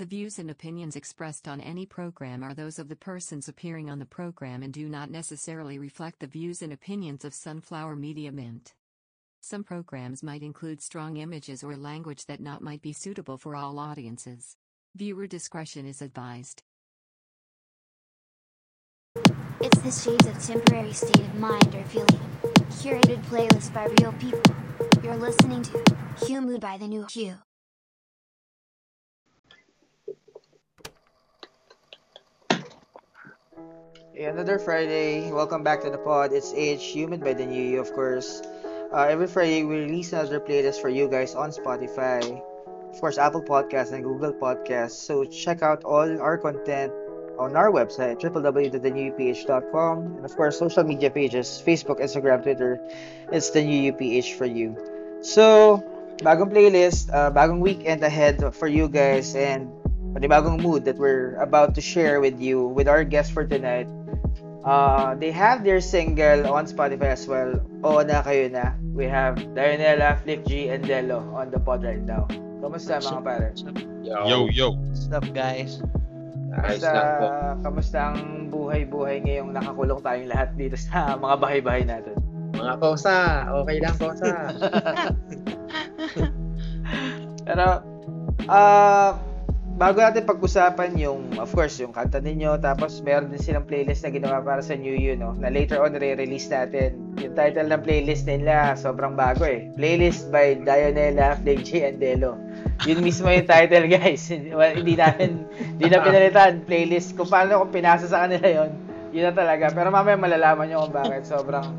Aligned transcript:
The 0.00 0.06
views 0.06 0.38
and 0.38 0.50
opinions 0.50 0.96
expressed 0.96 1.46
on 1.46 1.60
any 1.60 1.84
program 1.84 2.42
are 2.42 2.54
those 2.54 2.78
of 2.78 2.88
the 2.88 2.96
persons 2.96 3.50
appearing 3.50 3.90
on 3.90 3.98
the 3.98 4.06
program 4.06 4.62
and 4.62 4.72
do 4.72 4.88
not 4.88 5.10
necessarily 5.10 5.78
reflect 5.78 6.20
the 6.20 6.26
views 6.26 6.62
and 6.62 6.72
opinions 6.72 7.22
of 7.22 7.34
Sunflower 7.34 7.96
Media 7.96 8.32
Mint. 8.32 8.72
Some 9.42 9.62
programs 9.62 10.22
might 10.22 10.42
include 10.42 10.80
strong 10.80 11.18
images 11.18 11.62
or 11.62 11.76
language 11.76 12.24
that 12.24 12.40
not 12.40 12.62
might 12.62 12.80
be 12.80 12.94
suitable 12.94 13.36
for 13.36 13.54
all 13.54 13.78
audiences. 13.78 14.56
Viewer 14.96 15.26
discretion 15.26 15.84
is 15.84 16.00
advised. 16.00 16.62
It's 19.60 19.80
the 19.80 19.90
shades 19.90 20.24
of 20.24 20.42
temporary 20.42 20.94
state 20.94 21.20
of 21.20 21.34
mind 21.34 21.74
or 21.74 21.84
feeling. 21.84 22.20
Curated 22.70 23.22
playlist 23.24 23.74
by 23.74 23.84
real 24.00 24.14
people. 24.14 24.40
You're 25.04 25.18
listening 25.18 25.60
to 25.60 25.84
Hugh 26.24 26.40
Mood 26.40 26.62
by 26.62 26.78
the 26.78 26.88
New 26.88 27.04
Hugh. 27.10 27.36
Another 34.14 34.58
Friday. 34.58 35.30
Welcome 35.32 35.62
back 35.62 35.80
to 35.82 35.90
the 35.90 35.98
pod. 35.98 36.32
It's 36.32 36.52
AH 36.52 36.82
Human 36.82 37.20
by 37.20 37.32
the 37.32 37.46
New 37.46 37.62
You, 37.62 37.80
of 37.80 37.92
course. 37.92 38.42
Uh, 38.92 39.06
every 39.08 39.26
Friday, 39.26 39.64
we 39.64 39.86
release 39.86 40.12
another 40.12 40.40
playlist 40.40 40.80
for 40.80 40.88
you 40.88 41.08
guys 41.08 41.34
on 41.34 41.50
Spotify, 41.50 42.20
of 42.90 43.00
course, 43.00 43.18
Apple 43.18 43.42
Podcasts 43.42 43.92
and 43.92 44.02
Google 44.02 44.32
Podcasts. 44.32 44.98
So 44.98 45.24
check 45.24 45.62
out 45.62 45.84
all 45.84 46.20
our 46.20 46.36
content 46.36 46.92
on 47.38 47.56
our 47.56 47.70
website, 47.70 48.20
www.thenewuph.com, 48.20 49.98
and 50.16 50.24
of 50.24 50.36
course, 50.36 50.58
social 50.58 50.84
media 50.84 51.10
pages, 51.10 51.62
Facebook, 51.64 52.00
Instagram, 52.00 52.42
Twitter. 52.42 52.78
It's 53.32 53.50
the 53.50 53.62
New 53.62 53.92
UPH 53.92 54.36
for 54.36 54.44
you. 54.44 54.76
So, 55.22 55.80
bagong 56.18 56.52
playlist, 56.52 57.08
uh, 57.08 57.30
bagong 57.32 57.60
weekend 57.60 58.04
ahead 58.04 58.54
for 58.54 58.68
you 58.68 58.88
guys, 58.88 59.34
and 59.34 59.72
panibagong 60.14 60.62
mood 60.62 60.84
that 60.84 60.98
we're 60.98 61.36
about 61.38 61.74
to 61.74 61.80
share 61.80 62.20
with 62.20 62.40
you 62.40 62.66
with 62.66 62.88
our 62.88 63.04
guest 63.04 63.32
for 63.32 63.46
tonight. 63.46 63.86
Uh, 64.60 65.14
they 65.16 65.32
have 65.32 65.64
their 65.64 65.80
single 65.80 66.44
on 66.52 66.66
Spotify 66.66 67.16
as 67.16 67.24
well. 67.24 67.56
Oo 67.80 68.04
na 68.04 68.20
kayo 68.20 68.52
na. 68.52 68.76
We 68.92 69.08
have 69.08 69.40
Dianella, 69.56 70.20
Flip 70.20 70.44
G, 70.44 70.68
and 70.68 70.84
Delo 70.84 71.24
on 71.32 71.48
the 71.48 71.56
pod 71.56 71.80
right 71.80 72.02
now. 72.02 72.28
Kamusta 72.60 73.00
mga 73.00 73.20
pare? 73.24 73.48
Yo, 74.04 74.52
yo. 74.52 74.76
What's 74.76 75.08
up, 75.08 75.24
guys? 75.32 75.80
Kamusta, 76.50 76.92
lang 76.92 77.08
po. 77.16 77.26
kamusta 77.64 77.98
ang 78.12 78.50
buhay-buhay 78.52 79.22
ngayong 79.24 79.54
nakakulong 79.54 80.02
tayong 80.04 80.28
lahat 80.28 80.50
dito 80.58 80.76
sa 80.76 81.14
mga 81.24 81.36
bahay-bahay 81.40 81.82
natin? 81.88 82.18
Mga 82.52 82.74
kosa, 82.82 83.48
okay 83.48 83.78
lang 83.80 83.96
kosa. 83.96 84.28
Pero, 87.48 87.66
ah, 88.50 89.16
bago 89.80 90.04
natin 90.04 90.28
pag-usapan 90.28 90.92
yung, 91.00 91.40
of 91.40 91.48
course, 91.56 91.80
yung 91.80 91.96
kanta 91.96 92.20
ninyo, 92.20 92.60
tapos 92.60 93.00
meron 93.00 93.32
din 93.32 93.40
silang 93.40 93.64
playlist 93.64 94.04
na 94.04 94.12
ginawa 94.12 94.44
para 94.44 94.60
sa 94.60 94.76
New 94.76 94.92
You, 94.92 95.16
no? 95.16 95.32
Na 95.40 95.48
later 95.48 95.80
on, 95.80 95.96
re-release 95.96 96.52
natin. 96.52 97.00
Yung 97.16 97.32
title 97.32 97.72
ng 97.72 97.80
playlist 97.80 98.28
nila, 98.28 98.76
sobrang 98.76 99.16
bago 99.16 99.48
eh. 99.48 99.72
Playlist 99.80 100.28
by 100.28 100.60
Dionella, 100.60 101.40
Flake 101.40 101.64
J, 101.64 101.70
and 101.88 101.96
Delo. 101.96 102.36
Yun 102.84 103.00
mismo 103.00 103.32
yung 103.32 103.48
title, 103.48 103.88
guys. 103.88 104.28
Well, 104.52 104.76
hindi 104.76 105.00
namin, 105.00 105.48
hindi 105.48 105.88
na 105.88 106.04
pinalitan. 106.04 106.60
Playlist. 106.68 107.16
Kung 107.16 107.32
paano 107.32 107.64
kung 107.64 107.72
pinasa 107.72 108.04
sa 108.04 108.28
kanila 108.28 108.44
yon 108.44 108.76
yun 109.16 109.32
na 109.32 109.32
talaga. 109.32 109.72
Pero 109.72 109.88
mamaya 109.88 110.20
malalaman 110.20 110.68
nyo 110.68 110.84
kung 110.84 110.92
bakit. 110.92 111.24
Sobrang, 111.24 111.72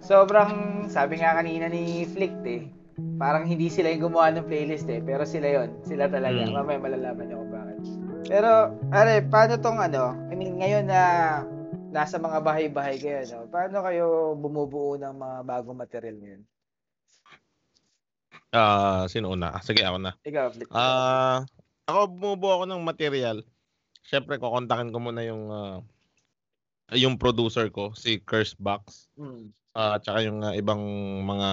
sobrang, 0.00 0.50
sabi 0.88 1.20
nga 1.20 1.36
kanina 1.36 1.68
ni 1.68 2.08
Flick, 2.08 2.32
eh, 2.48 2.72
parang 3.18 3.46
hindi 3.46 3.66
sila 3.70 3.90
yung 3.90 4.10
gumawa 4.10 4.34
ng 4.34 4.46
playlist 4.46 4.86
eh, 4.90 5.02
pero 5.02 5.26
sila 5.26 5.46
yon 5.46 5.70
Sila 5.82 6.06
talaga. 6.06 6.46
Mm. 6.46 6.54
Mamaya 6.54 6.78
malalaman 6.78 7.24
nyo 7.26 7.36
kung 7.42 7.52
bakit. 7.52 7.78
Pero, 8.28 8.50
are, 8.94 9.14
paano 9.26 9.54
tong 9.58 9.78
ano, 9.82 10.14
I 10.30 10.34
mean, 10.38 10.58
ngayon 10.58 10.86
na 10.86 11.02
nasa 11.90 12.20
mga 12.20 12.44
bahay-bahay 12.44 13.00
kayo, 13.00 13.24
no? 13.32 13.48
Paano 13.48 13.80
kayo 13.82 14.06
bumubuo 14.36 15.00
ng 15.00 15.14
mga 15.14 15.38
bagong 15.46 15.78
material 15.78 16.16
ngayon? 16.20 16.42
Ah, 18.52 19.04
sino 19.08 19.32
una? 19.32 19.56
Ah, 19.56 19.62
Sige, 19.64 19.84
ako 19.84 19.98
na. 20.00 20.12
Ikaw. 20.24 20.46
Ah, 20.72 21.44
ako 21.88 22.00
bumubuo 22.12 22.52
ako 22.60 22.64
ng 22.68 22.82
material. 22.84 23.44
Syempre, 24.04 24.40
kokontakin 24.40 24.92
ko 24.92 24.98
muna 25.00 25.20
yung 25.24 25.48
ah, 25.52 25.80
yung 26.96 27.20
producer 27.20 27.68
ko, 27.68 27.92
si 27.92 28.20
Curse 28.20 28.56
Box. 28.56 29.12
Mm. 29.20 29.52
Ah, 29.78 29.94
tsaka 30.02 30.26
yung 30.26 30.42
ah, 30.42 30.58
ibang 30.58 30.82
mga 31.22 31.50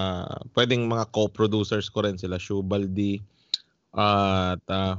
pwedeng 0.58 0.90
mga 0.90 1.13
co-producers 1.13 1.94
ko 1.94 2.02
rin 2.02 2.18
sila, 2.18 2.41
Shubaldi. 2.41 3.22
at 3.94 4.66
ah, 4.66 4.97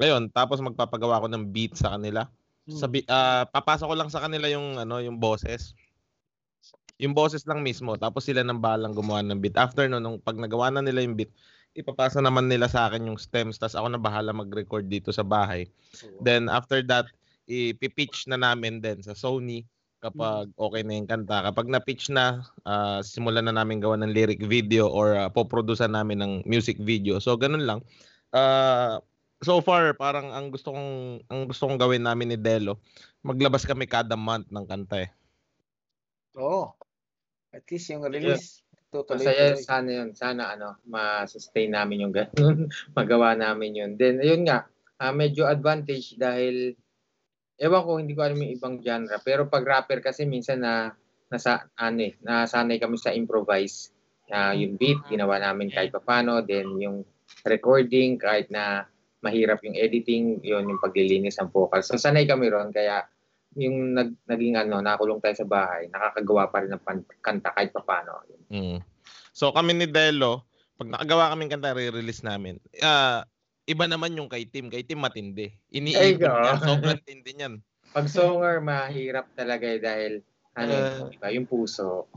ayun, 0.00 0.32
tapos 0.32 0.64
magpapagawa 0.64 1.20
ako 1.20 1.28
ng 1.28 1.52
beat 1.52 1.76
sa 1.76 2.00
kanila. 2.00 2.24
Mm. 2.64 2.80
Sabi 2.80 3.04
ah 3.12 3.44
papasok 3.44 3.92
ko 3.92 3.94
lang 3.98 4.08
sa 4.08 4.24
kanila 4.24 4.48
yung 4.48 4.80
ano, 4.80 5.04
yung 5.04 5.20
boses. 5.20 5.76
Yung 6.96 7.12
boses 7.12 7.44
lang 7.44 7.60
mismo, 7.60 7.92
tapos 8.00 8.24
sila 8.24 8.40
nang 8.40 8.64
balang 8.64 8.96
gumawa 8.96 9.20
ng 9.20 9.36
beat. 9.36 9.60
After 9.60 9.84
no, 9.84 10.00
nung 10.00 10.16
pag 10.16 10.40
nagawa 10.40 10.72
na 10.72 10.80
nila 10.80 11.04
yung 11.04 11.12
beat, 11.12 11.28
ipapasa 11.76 12.24
naman 12.24 12.48
nila 12.48 12.72
sa 12.72 12.88
akin 12.88 13.04
yung 13.04 13.20
stems, 13.20 13.60
tapos 13.60 13.76
ako 13.76 13.92
na 13.92 14.00
bahala 14.00 14.32
mag-record 14.32 14.88
dito 14.88 15.12
sa 15.12 15.20
bahay. 15.20 15.68
Then 16.24 16.48
after 16.48 16.80
that, 16.88 17.12
ipipitch 17.44 18.24
na 18.32 18.40
namin 18.40 18.80
din 18.80 19.04
sa 19.04 19.12
Sony 19.12 19.68
kapag 20.02 20.50
okay 20.58 20.82
na 20.82 20.98
yung 20.98 21.06
kanta. 21.06 21.46
Kapag 21.46 21.70
na-pitch 21.70 22.10
na, 22.10 22.42
ah, 22.66 22.98
simulan 23.00 23.46
na 23.46 23.54
namin 23.54 23.78
gawa 23.78 23.94
ng 24.02 24.10
lyric 24.10 24.42
video 24.42 24.90
or 24.90 25.14
uh, 25.14 25.30
poproduce 25.30 25.86
namin 25.86 26.18
ng 26.18 26.32
music 26.42 26.76
video. 26.82 27.22
So 27.22 27.38
ganun 27.38 27.64
lang. 27.64 27.80
Ah, 28.34 28.98
so 29.46 29.62
far 29.62 29.94
parang 29.94 30.34
ang 30.34 30.50
gusto 30.50 30.74
kong 30.74 31.22
ang 31.30 31.40
gusto 31.46 31.70
kong 31.70 31.78
gawin 31.78 32.02
namin 32.02 32.34
ni 32.34 32.38
Delo, 32.38 32.82
maglabas 33.22 33.62
kami 33.62 33.86
kada 33.86 34.18
month 34.18 34.50
ng 34.50 34.66
kanta 34.66 35.06
eh. 35.06 35.10
Oo. 36.36 36.74
At 37.52 37.68
least 37.68 37.92
yung 37.92 38.02
release, 38.08 38.64
tutuloy 38.88 39.28
Masaya 39.28 39.52
tuloy. 39.52 39.64
sana 39.64 39.90
yun. 39.92 40.10
Sana 40.16 40.42
ano, 40.56 40.80
ma-sustain 40.88 41.70
namin 41.76 42.08
yung 42.08 42.14
ganun. 42.16 42.72
Magawa 42.96 43.36
namin 43.36 43.76
yun. 43.76 43.90
Then, 44.00 44.24
ayun 44.24 44.48
nga, 44.48 44.64
ah, 44.96 45.12
medyo 45.12 45.44
advantage 45.44 46.16
dahil, 46.16 46.72
ewan 47.62 47.86
ko, 47.86 47.90
hindi 48.02 48.18
ko 48.18 48.26
alam 48.26 48.42
yung 48.42 48.52
ibang 48.58 48.74
genre. 48.82 49.16
Pero 49.22 49.46
pag 49.46 49.62
rapper 49.62 50.02
kasi 50.02 50.26
minsan 50.26 50.66
na, 50.66 50.90
nasa, 51.30 51.70
ano 51.78 52.02
eh, 52.02 52.18
nasanay 52.18 52.82
kami 52.82 52.98
sa 52.98 53.14
improvise. 53.14 53.94
Ah, 54.32 54.56
yung 54.56 54.74
beat, 54.80 54.98
ginawa 55.06 55.38
namin 55.38 55.70
kahit 55.70 55.94
papano. 55.94 56.42
Then, 56.42 56.74
yung 56.82 57.06
recording, 57.46 58.18
kahit 58.18 58.50
na 58.50 58.88
mahirap 59.22 59.62
yung 59.62 59.78
editing, 59.78 60.42
yun 60.42 60.66
yung 60.66 60.82
paglilinis 60.82 61.38
ng 61.38 61.54
vocal. 61.54 61.84
So, 61.86 61.94
sanay 61.94 62.26
kami 62.26 62.50
ron. 62.50 62.74
Kaya, 62.74 63.06
yung 63.56 63.92
nag, 63.92 64.16
naging 64.24 64.56
ano, 64.56 64.80
nakulong 64.80 65.20
tayo 65.20 65.36
sa 65.36 65.48
bahay, 65.48 65.88
nakakagawa 65.92 66.48
pa 66.48 66.64
rin 66.64 66.72
ng 66.72 66.82
pan- 66.82 67.08
kanta 67.20 67.52
kahit 67.52 67.70
papano. 67.72 68.24
Mm. 68.48 68.80
So 69.32 69.52
kami 69.52 69.76
ni 69.76 69.86
Delo, 69.88 70.48
pag 70.76 70.88
nakagawa 70.88 71.32
kaming 71.32 71.52
kanta, 71.52 71.76
re-release 71.76 72.24
namin. 72.24 72.56
Ah, 72.80 73.28
iba 73.66 73.84
naman 73.86 74.16
yung 74.18 74.28
kay 74.28 74.46
Tim. 74.46 74.68
Kay 74.68 74.82
Tim 74.82 75.00
matindi. 75.00 75.52
Iniipon 75.70 76.18
niya. 76.18 76.58
Sobrang 76.58 77.00
tindi 77.02 77.30
niyan. 77.34 77.54
Pag 77.92 78.08
songer, 78.08 78.58
mahirap 78.64 79.28
talaga 79.36 79.68
eh 79.68 79.80
dahil 79.80 80.12
ano, 80.56 80.72
Uh, 80.72 81.08
iba, 81.12 81.28
yung 81.32 81.48
puso. 81.48 82.08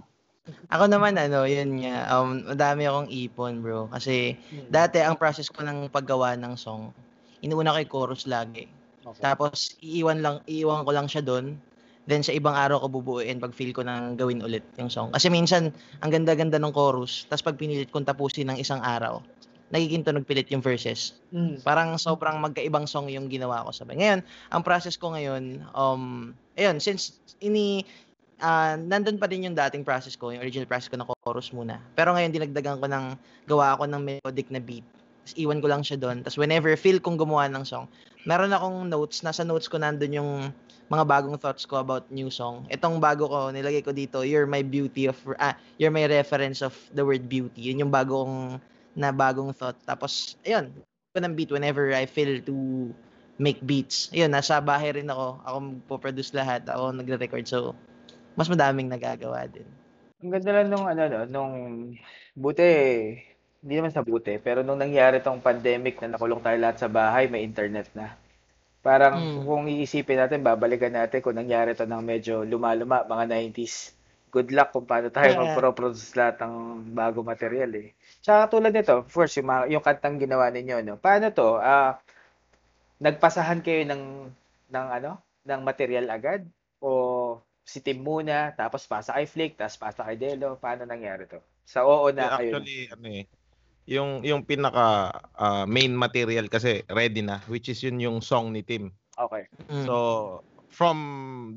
Ako 0.69 0.85
naman, 0.85 1.17
ano, 1.17 1.47
yun 1.49 1.81
nga, 1.81 2.05
um, 2.15 2.45
madami 2.45 2.85
akong 2.85 3.09
ipon, 3.09 3.63
bro. 3.65 3.89
Kasi, 3.89 4.37
Mm. 4.53 4.69
dati, 4.69 5.01
ang 5.01 5.17
process 5.17 5.49
ko 5.49 5.65
ng 5.65 5.89
paggawa 5.89 6.37
ng 6.37 6.53
song, 6.53 6.93
inuuna 7.41 7.73
ko 7.73 7.79
yung 7.81 7.93
chorus 7.93 8.23
lagi. 8.29 8.69
Okay. 9.01 9.21
Tapos, 9.21 9.73
iiwan 9.81 10.21
lang, 10.21 10.35
iiwan 10.45 10.85
ko 10.85 10.91
lang 10.93 11.07
siya 11.09 11.25
doon. 11.25 11.57
Then, 12.05 12.21
sa 12.21 12.29
ibang 12.37 12.53
araw 12.53 12.85
ko 12.85 13.01
bubuuin 13.01 13.41
pag 13.41 13.57
feel 13.57 13.73
ko 13.73 13.81
nang 13.81 14.13
gawin 14.13 14.45
ulit 14.45 14.61
yung 14.77 14.93
song. 14.93 15.09
Kasi 15.09 15.33
minsan, 15.33 15.73
ang 16.05 16.11
ganda-ganda 16.13 16.61
ng 16.61 16.69
chorus, 16.69 17.25
tapos 17.25 17.41
pag 17.49 17.57
pinilit 17.57 17.89
kong 17.89 18.05
tapusin 18.05 18.53
ng 18.53 18.61
isang 18.61 18.77
araw, 18.85 19.25
nagiging 19.73 20.05
tunog 20.05 20.27
pilit 20.27 20.49
yung 20.53 20.61
verses. 20.61 21.17
Mm. 21.33 21.61
Parang 21.65 21.97
sobrang 21.97 22.37
magkaibang 22.37 22.85
song 22.85 23.09
yung 23.09 23.25
ginawa 23.25 23.65
ko 23.65 23.73
sabay. 23.73 23.97
Ngayon, 23.97 24.19
ang 24.53 24.61
process 24.61 24.93
ko 24.93 25.13
ngayon, 25.17 25.65
um, 25.73 26.33
ayun, 26.53 26.77
since 26.77 27.17
ini, 27.41 27.81
ah, 28.41 28.77
nandun 28.77 29.17
pa 29.17 29.25
din 29.25 29.49
yung 29.49 29.57
dating 29.57 29.81
process 29.81 30.13
ko, 30.13 30.29
yung 30.29 30.43
original 30.43 30.69
process 30.69 30.91
ko 30.91 30.97
na 31.01 31.07
chorus 31.25 31.49
muna. 31.49 31.81
Pero 31.97 32.13
ngayon, 32.13 32.31
dinagdagan 32.33 32.77
ko 32.77 32.85
ng, 32.85 33.05
gawa 33.49 33.73
ako 33.77 33.89
ng 33.89 34.01
melodic 34.01 34.47
na 34.53 34.61
beat. 34.61 34.85
Tapos 35.25 35.33
iwan 35.41 35.57
ko 35.57 35.67
lang 35.71 35.81
siya 35.81 35.97
doon. 35.97 36.21
Tapos 36.21 36.37
whenever 36.37 36.69
feel 36.77 37.01
kong 37.01 37.17
gumawa 37.17 37.49
ng 37.49 37.65
song, 37.65 37.89
meron 38.29 38.53
akong 38.53 38.85
notes, 38.85 39.25
nasa 39.25 39.41
notes 39.41 39.65
ko 39.65 39.81
nandun 39.81 40.13
yung 40.13 40.31
mga 40.85 41.01
bagong 41.01 41.37
thoughts 41.41 41.65
ko 41.65 41.81
about 41.81 42.05
new 42.13 42.29
song. 42.29 42.69
Itong 42.69 43.01
bago 43.01 43.25
ko, 43.25 43.49
nilagay 43.49 43.81
ko 43.81 43.89
dito, 43.89 44.21
you're 44.21 44.45
my 44.45 44.61
beauty 44.61 45.09
of, 45.09 45.17
ah, 45.41 45.57
you're 45.81 45.89
my 45.89 46.05
reference 46.05 46.61
of 46.61 46.77
the 46.93 47.01
word 47.01 47.25
beauty. 47.25 47.73
Yun 47.73 47.89
yung 47.89 47.93
bagong, 47.93 48.61
na 48.95 49.11
bagong 49.11 49.51
thought. 49.51 49.77
Tapos, 49.83 50.39
ayun, 50.47 50.71
ko 51.11 51.19
ng 51.19 51.35
beat 51.35 51.51
whenever 51.51 51.91
I 51.91 52.07
feel 52.07 52.39
to 52.47 52.55
make 53.35 53.59
beats. 53.59 54.09
Ayun, 54.15 54.31
nasa 54.31 54.63
bahay 54.63 54.95
rin 54.95 55.11
ako. 55.11 55.43
Ako 55.43 55.57
magpo-produce 55.59 56.31
lahat. 56.31 56.63
Ako 56.65 56.95
nagre-record. 56.95 57.45
So, 57.45 57.75
mas 58.39 58.47
madaming 58.47 58.87
nagagawa 58.87 59.47
din. 59.51 59.67
Ang 60.23 60.31
ganda 60.31 60.51
lang 60.55 60.67
nung 60.71 60.87
ano 60.87 61.01
no, 61.11 61.21
nung 61.27 61.53
buti 62.33 62.67
hindi 63.65 63.81
naman 63.81 63.89
sa 63.89 64.05
buti, 64.05 64.37
pero 64.37 64.61
nung 64.61 64.77
nangyari 64.77 65.25
tong 65.25 65.41
pandemic 65.41 65.97
na 65.97 66.13
nakulong 66.13 66.37
tayo 66.37 66.53
lahat 66.61 66.77
sa 66.77 66.85
bahay, 66.85 67.25
may 67.25 67.41
internet 67.41 67.89
na. 67.97 68.13
Parang 68.85 69.17
Mm. 69.17 69.41
kung 69.41 69.65
iisipin 69.65 70.21
natin, 70.21 70.45
babalikan 70.45 70.93
natin 70.93 71.17
kung 71.25 71.33
nangyari 71.33 71.73
to 71.73 71.89
ng 71.89 72.05
medyo 72.05 72.45
lumaluma, 72.45 73.01
mga 73.01 73.25
90s. 73.25 73.97
Good 74.35 74.51
luck 74.51 74.75
kung 74.75 74.83
paano 74.83 75.07
tayo 75.07 75.31
Yeah. 75.31 75.39
magpro-produce 75.55 76.11
lahat 76.19 76.43
ng 76.43 76.55
bago 76.91 77.23
material 77.23 77.71
eh. 77.79 77.95
Tsaka 78.19 78.51
tulad 78.51 78.75
nito, 78.75 79.07
of 79.07 79.07
course, 79.07 79.39
yung, 79.39 79.47
mga, 79.47 79.63
yung 79.71 79.83
kantang 79.85 80.19
ginawa 80.19 80.51
ninyo, 80.51 80.83
no? 80.83 80.99
Paano 80.99 81.31
to? 81.31 81.55
Ah, 81.63 82.03
nagpasahan 82.99 83.63
kayo 83.63 83.87
ng, 83.87 84.03
ng 84.75 84.87
ano? 84.91 85.23
ng 85.45 85.61
material 85.61 86.09
agad? 86.09 86.43
O 86.81 87.39
si 87.65 87.81
Tim 87.81 88.01
muna, 88.01 88.53
tapos 88.53 88.85
pasa 88.85 89.17
kay 89.17 89.25
Flick, 89.25 89.53
tapos 89.57 89.77
pasa 89.77 90.05
kay 90.05 90.17
Delo? 90.17 90.57
Paano 90.57 90.85
nangyari 90.85 91.25
to? 91.29 91.41
Sa 91.65 91.85
oo 91.85 92.09
na 92.13 92.37
kayo. 92.37 92.61
actually, 92.61 92.89
ano 92.93 93.07
eh, 93.09 93.23
yung, 93.89 94.21
yung 94.25 94.41
pinaka 94.45 95.13
ah, 95.37 95.65
main 95.65 95.93
material 95.93 96.49
kasi 96.49 96.81
ready 96.89 97.21
na, 97.21 97.41
which 97.49 97.69
is 97.69 97.81
yun 97.81 98.01
yung 98.01 98.19
song 98.21 98.53
ni 98.53 98.61
Tim. 98.65 98.89
Okay. 99.15 99.49
Mm. 99.69 99.85
So, 99.85 99.95
from 100.69 100.97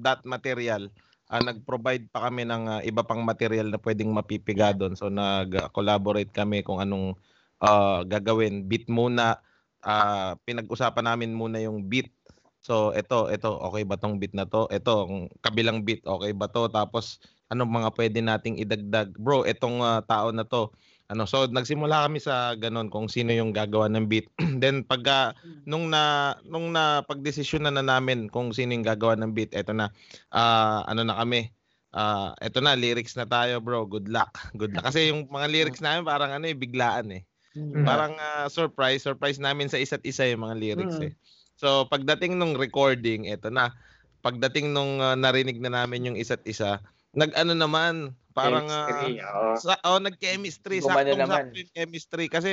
that 0.04 0.22
material, 0.22 0.88
ah, 1.28 1.42
nag-provide 1.44 2.08
pa 2.08 2.28
kami 2.28 2.48
ng 2.48 2.64
ah, 2.68 2.80
iba 2.84 3.04
pang 3.04 3.20
material 3.20 3.68
na 3.68 3.80
pwedeng 3.80 4.10
mapipiga 4.12 4.72
doon. 4.72 4.96
So, 4.96 5.12
nag-collaborate 5.12 6.32
kami 6.32 6.64
kung 6.64 6.80
anong 6.80 7.14
ah, 7.60 8.02
gagawin. 8.08 8.64
Beat 8.66 8.88
muna, 8.88 9.40
ah, 9.84 10.34
pinag-usapan 10.48 11.04
namin 11.14 11.36
muna 11.36 11.60
yung 11.60 11.84
beat. 11.86 12.10
So, 12.64 12.92
ito, 12.96 13.30
ito, 13.30 13.48
okay 13.64 13.84
ba 13.86 13.96
tong 14.00 14.18
beat 14.18 14.34
na 14.34 14.48
to? 14.48 14.66
Ito, 14.72 14.94
ang 15.08 15.16
kabilang 15.44 15.84
beat, 15.86 16.02
okay 16.04 16.32
ba 16.34 16.50
to? 16.50 16.66
Tapos, 16.72 17.20
anong 17.52 17.70
mga 17.70 17.88
pwede 17.96 18.18
nating 18.24 18.56
idagdag? 18.60 19.14
Bro, 19.20 19.44
itong 19.46 19.84
ah, 19.84 20.00
tao 20.04 20.32
na 20.32 20.44
to, 20.48 20.72
ano, 21.08 21.24
so 21.24 21.48
nagsimula 21.48 22.04
kami 22.04 22.20
sa 22.20 22.52
ganun 22.52 22.92
kung 22.92 23.08
sino 23.08 23.32
yung 23.32 23.56
gagawa 23.56 23.88
ng 23.88 24.12
beat. 24.12 24.28
Then 24.62 24.84
pagka 24.84 25.32
nung 25.64 25.88
na 25.88 26.36
nung 26.44 26.68
na 26.68 27.00
pagdesisyon 27.08 27.64
na, 27.64 27.72
na 27.72 27.80
namin 27.80 28.28
kung 28.28 28.52
sino 28.52 28.76
yung 28.76 28.84
gagawa 28.84 29.16
ng 29.16 29.32
beat, 29.32 29.56
eto 29.56 29.72
na. 29.72 29.88
ah 30.36 30.84
ano 30.84 31.08
na 31.08 31.16
kami. 31.16 31.48
Ah, 31.88 32.36
eto 32.44 32.60
na 32.60 32.76
lyrics 32.76 33.16
na 33.16 33.24
tayo, 33.24 33.64
bro. 33.64 33.88
Good 33.88 34.12
luck. 34.12 34.36
Good 34.60 34.76
luck. 34.76 34.84
Kasi 34.92 35.08
yung 35.08 35.24
mga 35.32 35.48
lyrics 35.48 35.80
namin 35.80 36.04
parang 36.04 36.28
ano 36.28 36.44
eh 36.44 36.52
biglaan 36.52 37.08
eh. 37.16 37.22
Mm. 37.56 37.88
Parang 37.88 38.12
ah, 38.20 38.44
surprise, 38.52 39.00
surprise 39.00 39.40
namin 39.40 39.72
sa 39.72 39.80
isa't 39.80 40.04
isa 40.04 40.28
yung 40.28 40.44
mga 40.44 40.56
lyrics 40.60 41.00
Mm. 41.00 41.08
eh. 41.08 41.12
So 41.56 41.88
pagdating 41.88 42.36
nung 42.36 42.52
recording, 42.60 43.32
eto 43.32 43.48
na. 43.48 43.72
Pagdating 44.20 44.76
nung 44.76 45.00
ah, 45.00 45.16
narinig 45.16 45.56
na 45.56 45.72
namin 45.72 46.12
yung 46.12 46.16
isa't 46.20 46.44
isa, 46.44 46.84
nag-ano 47.16 47.52
naman, 47.56 48.12
parang 48.38 48.66
Chemistry, 48.70 49.18
oo. 49.18 49.52
sa 49.58 49.74
oh 49.82 49.98
nag-chemistry 49.98 50.76
Gumano 50.78 51.10
saktong 51.10 51.20
naman. 51.26 51.34
sakto 51.42 51.56
yung 51.58 51.72
chemistry 51.74 52.24
kasi 52.30 52.50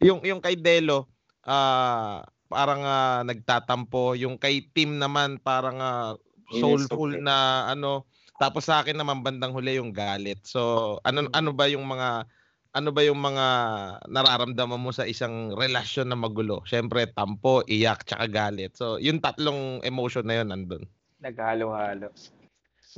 yung 0.00 0.20
yung 0.24 0.40
kay 0.40 0.56
Delo 0.56 1.12
ah 1.44 2.24
parang 2.48 2.80
ah, 2.80 3.20
nagtatampo 3.28 4.16
yung 4.16 4.40
kay 4.40 4.64
Tim 4.72 4.96
naman 4.96 5.36
parang 5.36 5.76
ah, 5.84 6.16
soulful 6.48 7.12
eh. 7.12 7.20
na 7.20 7.68
ano 7.68 8.08
tapos 8.40 8.64
sa 8.64 8.80
akin 8.80 8.96
naman 8.96 9.20
bandang 9.20 9.52
huli 9.52 9.76
yung 9.76 9.92
galit 9.92 10.40
so 10.48 10.96
ano 11.04 11.28
ano 11.36 11.52
ba 11.52 11.68
yung 11.68 11.84
mga 11.84 12.24
ano 12.72 12.88
ba 12.88 13.00
yung 13.04 13.20
mga 13.20 13.46
nararamdaman 14.08 14.80
mo 14.80 14.96
sa 14.96 15.04
isang 15.04 15.52
relasyon 15.52 16.08
na 16.08 16.16
magulo 16.16 16.64
syempre 16.64 17.04
tampo 17.12 17.60
iyak 17.68 18.00
tsaka 18.08 18.24
galit 18.32 18.72
so 18.80 18.96
yung 18.96 19.20
tatlong 19.20 19.84
emotion 19.84 20.24
na 20.24 20.40
yun 20.40 20.48
nandun 20.48 20.88
Naghalo-halo. 21.18 22.14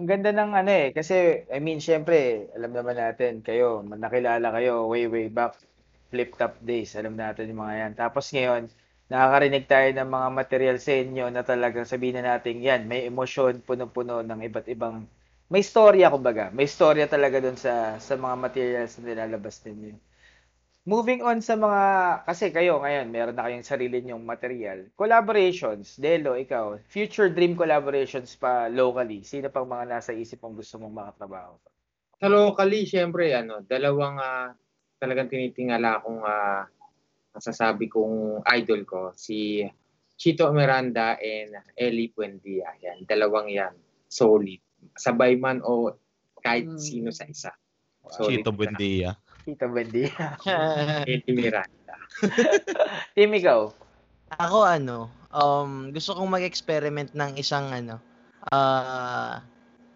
Ang 0.01 0.09
ganda 0.11 0.31
ng 0.35 0.53
ano 0.61 0.71
eh, 0.83 0.89
kasi, 0.97 1.17
I 1.53 1.59
mean, 1.67 1.79
syempre, 1.89 2.49
alam 2.57 2.73
naman 2.75 2.97
natin, 3.05 3.33
kayo, 3.49 3.69
nakilala 3.85 4.49
kayo 4.57 4.89
way, 4.93 5.05
way 5.15 5.27
back, 5.39 5.53
flip-top 6.11 6.55
days, 6.71 6.91
alam 6.99 7.15
natin 7.21 7.51
yung 7.53 7.61
mga 7.65 7.75
yan. 7.85 7.93
Tapos 8.03 8.25
ngayon, 8.35 8.63
nakakarinig 9.13 9.65
tayo 9.73 9.89
ng 9.95 10.09
mga 10.17 10.29
material 10.41 10.77
sa 10.81 10.93
inyo 11.05 11.25
na 11.31 11.43
talagang 11.51 11.85
sabihin 11.93 12.17
na 12.19 12.25
natin, 12.35 12.65
yan, 12.69 12.89
may 12.91 13.05
emosyon, 13.11 13.61
puno-puno 13.69 14.25
ng 14.25 14.41
iba't 14.49 14.67
ibang, 14.75 15.05
may 15.53 15.61
storya, 15.63 16.09
kumbaga. 16.15 16.49
May 16.57 16.65
storya 16.67 17.05
talaga 17.15 17.37
dun 17.45 17.59
sa, 17.61 18.01
sa 18.01 18.15
mga 18.17 18.37
materials 18.47 18.97
na 18.99 19.05
nilalabas 19.05 19.61
ninyo. 19.69 19.95
Moving 20.91 21.23
on 21.23 21.39
sa 21.39 21.55
mga, 21.55 21.83
kasi 22.27 22.51
kayo 22.51 22.83
ngayon, 22.83 23.15
meron 23.15 23.39
na 23.39 23.47
kayong 23.47 23.63
sarili 23.63 24.03
nyong 24.03 24.27
material. 24.27 24.91
Collaborations, 24.99 25.95
Delo, 25.95 26.35
ikaw, 26.35 26.83
future 26.91 27.31
dream 27.31 27.55
collaborations 27.55 28.35
pa 28.35 28.67
locally. 28.67 29.23
Sino 29.23 29.55
pang 29.55 29.71
mga 29.71 29.87
nasa 29.87 30.11
isip 30.11 30.43
mong 30.43 30.59
gusto 30.59 30.83
mong 30.83 30.91
makatrabaho? 30.91 31.55
Sa 32.19 32.27
locally, 32.27 32.91
syempre, 32.91 33.31
ano, 33.31 33.63
dalawang 33.63 34.19
ah, 34.19 34.51
talagang 34.99 35.31
tinitingala 35.31 36.03
akong 36.03 36.27
ah, 36.27 36.67
masasabi 37.39 37.87
kong 37.87 38.43
idol 38.51 38.83
ko, 38.83 39.01
si 39.15 39.63
Chito 40.19 40.51
Miranda 40.51 41.15
and 41.23 41.55
Ellie 41.79 42.11
Buendia. 42.11 42.75
Yan, 42.83 43.07
dalawang 43.07 43.47
yan. 43.47 43.79
Solid. 44.11 44.59
Sabay 44.99 45.39
man 45.39 45.63
o 45.63 45.95
kahit 46.43 46.67
Hmm. 46.67 46.83
sino 46.83 47.15
sa 47.15 47.31
isa. 47.31 47.55
Chito 48.27 48.51
Buendia 48.51 49.15
Tito 49.51 49.67
Bendia. 49.67 50.39
Ellie 51.11 51.35
Miranda. 51.35 51.95
Tim, 53.19 53.35
ikaw? 53.35 53.75
Ako 54.39 54.63
ano, 54.63 55.11
um, 55.35 55.91
gusto 55.91 56.15
kong 56.15 56.31
mag-experiment 56.31 57.11
ng 57.19 57.35
isang 57.35 57.67
ano, 57.75 57.99
uh, 58.55 59.43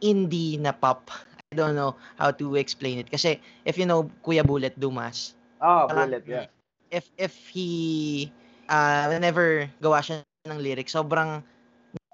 indie 0.02 0.58
na 0.58 0.74
pop. 0.74 1.06
I 1.54 1.54
don't 1.54 1.78
know 1.78 1.94
how 2.18 2.34
to 2.34 2.58
explain 2.58 2.98
it. 2.98 3.06
Kasi 3.06 3.38
if 3.62 3.78
you 3.78 3.86
know 3.86 4.10
Kuya 4.26 4.42
Bullet 4.42 4.74
Dumas, 4.74 5.38
Oh, 5.64 5.86
Ah, 5.88 6.04
bullet, 6.04 6.26
yeah. 6.28 6.50
if 6.92 7.08
if 7.16 7.32
he 7.48 8.28
uh, 8.68 9.08
whenever 9.08 9.70
gawa 9.80 10.02
siya 10.02 10.20
ng 10.50 10.60
lyrics, 10.60 10.92
sobrang 10.92 11.40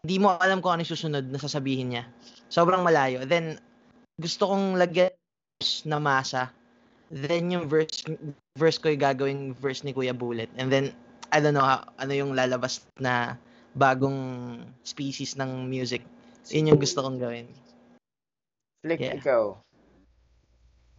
hindi 0.05 0.17
mo 0.23 0.37
alam 0.39 0.63
kung 0.63 0.79
ano 0.79 0.85
susunod 0.87 1.25
na 1.27 1.41
sasabihin 1.41 1.97
niya. 1.97 2.05
Sobrang 2.53 2.85
malayo. 2.85 3.25
Then 3.27 3.59
gusto 4.21 4.47
kong 4.53 4.77
lagyan 4.79 5.11
na 5.89 5.99
masa. 5.99 6.53
Then 7.11 7.51
yung 7.51 7.67
verse 7.67 8.07
verse 8.55 8.79
ko 8.79 8.87
yung 8.87 9.03
gagawing 9.03 9.43
verse 9.59 9.83
ni 9.83 9.91
Kuya 9.91 10.15
Bullet. 10.15 10.47
And 10.55 10.71
then 10.71 10.95
I 11.35 11.43
don't 11.43 11.55
know 11.55 11.67
how, 11.67 11.83
ano 11.99 12.15
yung 12.15 12.35
lalabas 12.35 12.87
na 13.03 13.35
bagong 13.75 14.63
species 14.83 15.35
ng 15.35 15.67
music. 15.67 16.03
Yun 16.51 16.75
yung 16.75 16.81
gusto 16.83 17.03
kong 17.03 17.19
gawin. 17.19 17.47
Flick, 18.83 19.03
Yeah. 19.03 19.19
ikaw. 19.19 19.59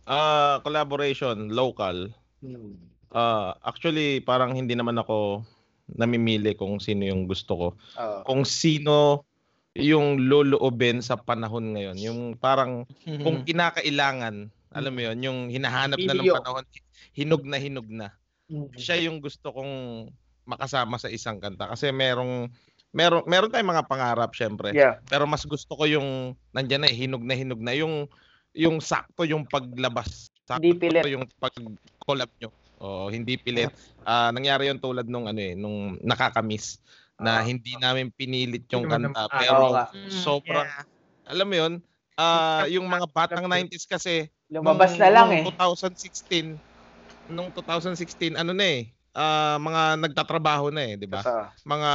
ah 0.10 0.58
collaboration 0.66 1.54
local 1.54 2.10
Hmm. 2.42 2.74
Ah, 3.14 3.54
actually 3.62 4.18
parang 4.18 4.58
hindi 4.58 4.74
naman 4.74 4.98
ako 4.98 5.46
namimili 5.94 6.58
kung 6.58 6.82
sino 6.82 7.06
yung 7.06 7.30
gusto 7.30 7.54
ko. 7.54 7.68
Oh. 8.00 8.26
Kung 8.26 8.42
sino 8.48 9.28
yung 9.78 10.26
loloobin 10.26 11.06
sa 11.06 11.22
panahon 11.22 11.76
ngayon. 11.78 11.98
Yung 12.02 12.20
parang 12.36 12.88
kung 13.06 13.44
kinakailangan, 13.48 14.50
alam 14.72 14.92
mo 14.92 15.02
yun, 15.02 15.18
yung 15.20 15.40
hinahanap 15.48 16.00
na 16.00 16.14
ng 16.14 16.24
Video. 16.24 16.34
panahon, 16.40 16.66
hinog 17.12 17.44
na 17.44 17.58
hinog 17.58 17.88
na. 17.88 18.08
Mm. 18.48 18.68
Siya 18.76 18.96
yung 19.04 19.20
gusto 19.20 19.52
kong 19.52 19.74
makasama 20.44 20.98
sa 20.98 21.08
isang 21.08 21.38
kanta 21.38 21.70
kasi 21.70 21.92
merong 21.92 22.50
meron 22.92 23.24
meron 23.24 23.48
tayong 23.48 23.72
mga 23.72 23.88
pangarap 23.88 24.32
syempre. 24.32 24.72
Yeah. 24.72 25.00
Pero 25.06 25.24
mas 25.24 25.44
gusto 25.44 25.76
ko 25.76 25.86
yung 25.86 26.34
nandiyan 26.52 26.82
na 26.84 26.90
eh, 26.90 26.96
hinog 26.98 27.24
na 27.24 27.36
hinog 27.36 27.62
na 27.62 27.72
yung 27.72 28.08
yung 28.52 28.80
sakto 28.80 29.24
yung 29.24 29.48
paglabas. 29.48 30.28
Sakto 30.44 30.60
Hindi 30.60 30.76
pilit. 30.78 31.08
yung 31.08 31.24
pag-collab 31.40 32.28
nyo. 32.40 32.50
Oo, 32.82 33.08
hindi 33.08 33.36
pilit. 33.36 33.72
Ah, 34.02 34.34
nangyari 34.34 34.66
yung 34.66 34.82
tulad 34.82 35.06
nung 35.06 35.30
ano 35.30 35.38
eh, 35.38 35.54
nung 35.54 35.94
nakakamiss 36.02 36.82
na 37.22 37.38
Ah. 37.38 37.46
hindi 37.46 37.78
namin 37.78 38.10
pinilit 38.10 38.66
yung 38.74 38.90
kanta 38.90 39.14
naman- 39.14 39.30
pero 39.30 39.62
Oo 39.62 39.74
nga. 39.78 39.86
sobrang 40.10 40.66
alam 41.30 41.46
mo 41.46 41.54
yun, 41.54 41.74
ah 42.18 42.66
yung 42.66 42.90
mga 42.90 43.06
batang 43.14 43.46
90s 43.70 43.86
kasi 43.86 44.26
Lumabas 44.52 44.94
nung- 44.94 45.02
na 45.02 45.10
lang 45.10 45.30
nung 45.32 45.56
eh. 45.56 45.58
2016 45.58 46.60
nung 47.32 47.50
2016 47.56 48.36
ano 48.36 48.52
na 48.52 48.66
eh, 48.68 48.92
ah, 49.16 49.56
mga 49.56 50.04
nagtatrabaho 50.04 50.68
na 50.70 50.84
eh, 50.84 50.94
'di 51.00 51.08
ba? 51.08 51.24
Mga 51.64 51.92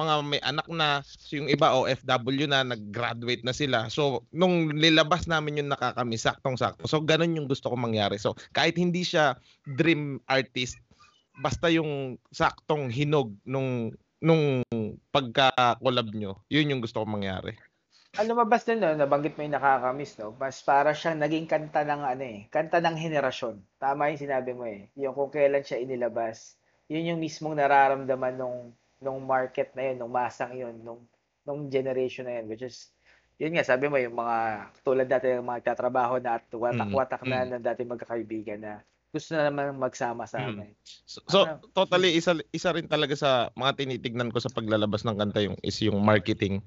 mga 0.00 0.14
may 0.24 0.40
anak 0.40 0.66
na, 0.70 1.02
so 1.04 1.36
yung 1.36 1.50
iba 1.50 1.74
OFW 1.76 2.46
na, 2.48 2.64
nag-graduate 2.64 3.42
na 3.44 3.52
sila. 3.52 3.90
So, 3.92 4.24
nung 4.32 4.72
nilabas 4.72 5.26
namin 5.28 5.60
yung 5.60 5.70
nakakamiss, 5.74 6.24
saktong-sakto. 6.24 6.86
So, 6.88 7.02
ganun 7.04 7.36
yung 7.36 7.50
gusto 7.50 7.68
ko 7.68 7.76
mangyari. 7.76 8.16
So, 8.16 8.32
kahit 8.54 8.80
hindi 8.80 9.04
siya 9.04 9.36
dream 9.66 10.22
artist, 10.24 10.80
basta 11.42 11.68
yung 11.68 12.16
saktong 12.32 12.88
hinog 12.88 13.34
nung 13.44 13.92
nung 14.20 14.60
pagka-collab 15.12 16.12
nyo, 16.12 16.44
yun 16.52 16.68
yung 16.76 16.80
gusto 16.84 17.00
ko 17.00 17.06
mangyari. 17.08 17.56
Ang 18.18 18.26
lumabas 18.34 18.66
din 18.66 18.82
no, 18.82 18.90
nabanggit 18.90 19.38
mo 19.38 19.46
yung 19.46 19.54
nakakamiss, 19.54 20.18
no? 20.18 20.28
Mas 20.42 20.56
para 20.66 20.90
siyang 20.98 21.22
naging 21.22 21.46
kanta 21.52 21.86
ng 21.86 22.02
ano 22.12 22.24
eh, 22.34 22.38
kanta 22.50 22.82
ng 22.82 22.98
henerasyon. 22.98 23.56
Tama 23.78 24.10
yung 24.10 24.18
sinabi 24.26 24.50
mo 24.58 24.64
eh. 24.66 24.90
Yung 24.98 25.14
kung 25.14 25.30
kailan 25.30 25.62
siya 25.62 25.78
inilabas, 25.78 26.58
yun 26.90 27.06
yung 27.14 27.20
mismong 27.22 27.54
nararamdaman 27.54 28.34
nung 28.34 28.58
nung 28.98 29.20
market 29.22 29.70
na 29.78 29.82
yun, 29.94 29.96
nung 30.02 30.10
masang 30.10 30.52
yun, 30.58 30.74
nung 30.82 31.00
nung 31.46 31.60
generation 31.70 32.26
na 32.26 32.42
yun, 32.42 32.50
which 32.50 32.66
is 32.66 32.90
yun 33.38 33.54
nga, 33.54 33.62
sabi 33.70 33.86
mo, 33.86 33.94
yung 33.96 34.18
mga 34.18 34.36
tulad 34.82 35.06
dati 35.06 35.30
yung 35.30 35.46
mga 35.46 35.70
tatrabaho 35.72 36.18
na 36.18 36.36
at 36.42 36.44
watak-watak 36.50 37.22
na 37.30 37.38
Mm. 37.46 37.46
na 37.46 37.58
dati 37.62 37.86
magkakaibigan 37.86 38.58
na 38.60 38.72
gusto 39.10 39.34
na 39.34 39.50
naman 39.50 39.74
magsama 39.74 40.22
sa 40.24 40.38
Mm. 40.38 40.70
So, 41.02 41.18
so, 41.26 41.38
Ano? 41.42 41.58
totally 41.74 42.14
isa 42.14 42.38
isa 42.54 42.70
rin 42.70 42.86
talaga 42.86 43.18
sa 43.18 43.50
mga 43.58 43.82
tinitignan 43.82 44.30
ko 44.30 44.38
sa 44.38 44.54
paglalabas 44.54 45.02
ng 45.02 45.18
kanta 45.18 45.42
yung 45.42 45.58
is 45.66 45.82
yung 45.82 45.98
marketing. 45.98 46.62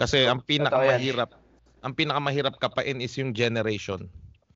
Kasi 0.00 0.24
ang 0.24 0.40
pinakamahirap 0.40 1.36
ang 1.84 1.92
pinakamahirap 1.92 2.56
kapain 2.56 3.04
is 3.04 3.12
yung 3.20 3.36
generation. 3.36 4.08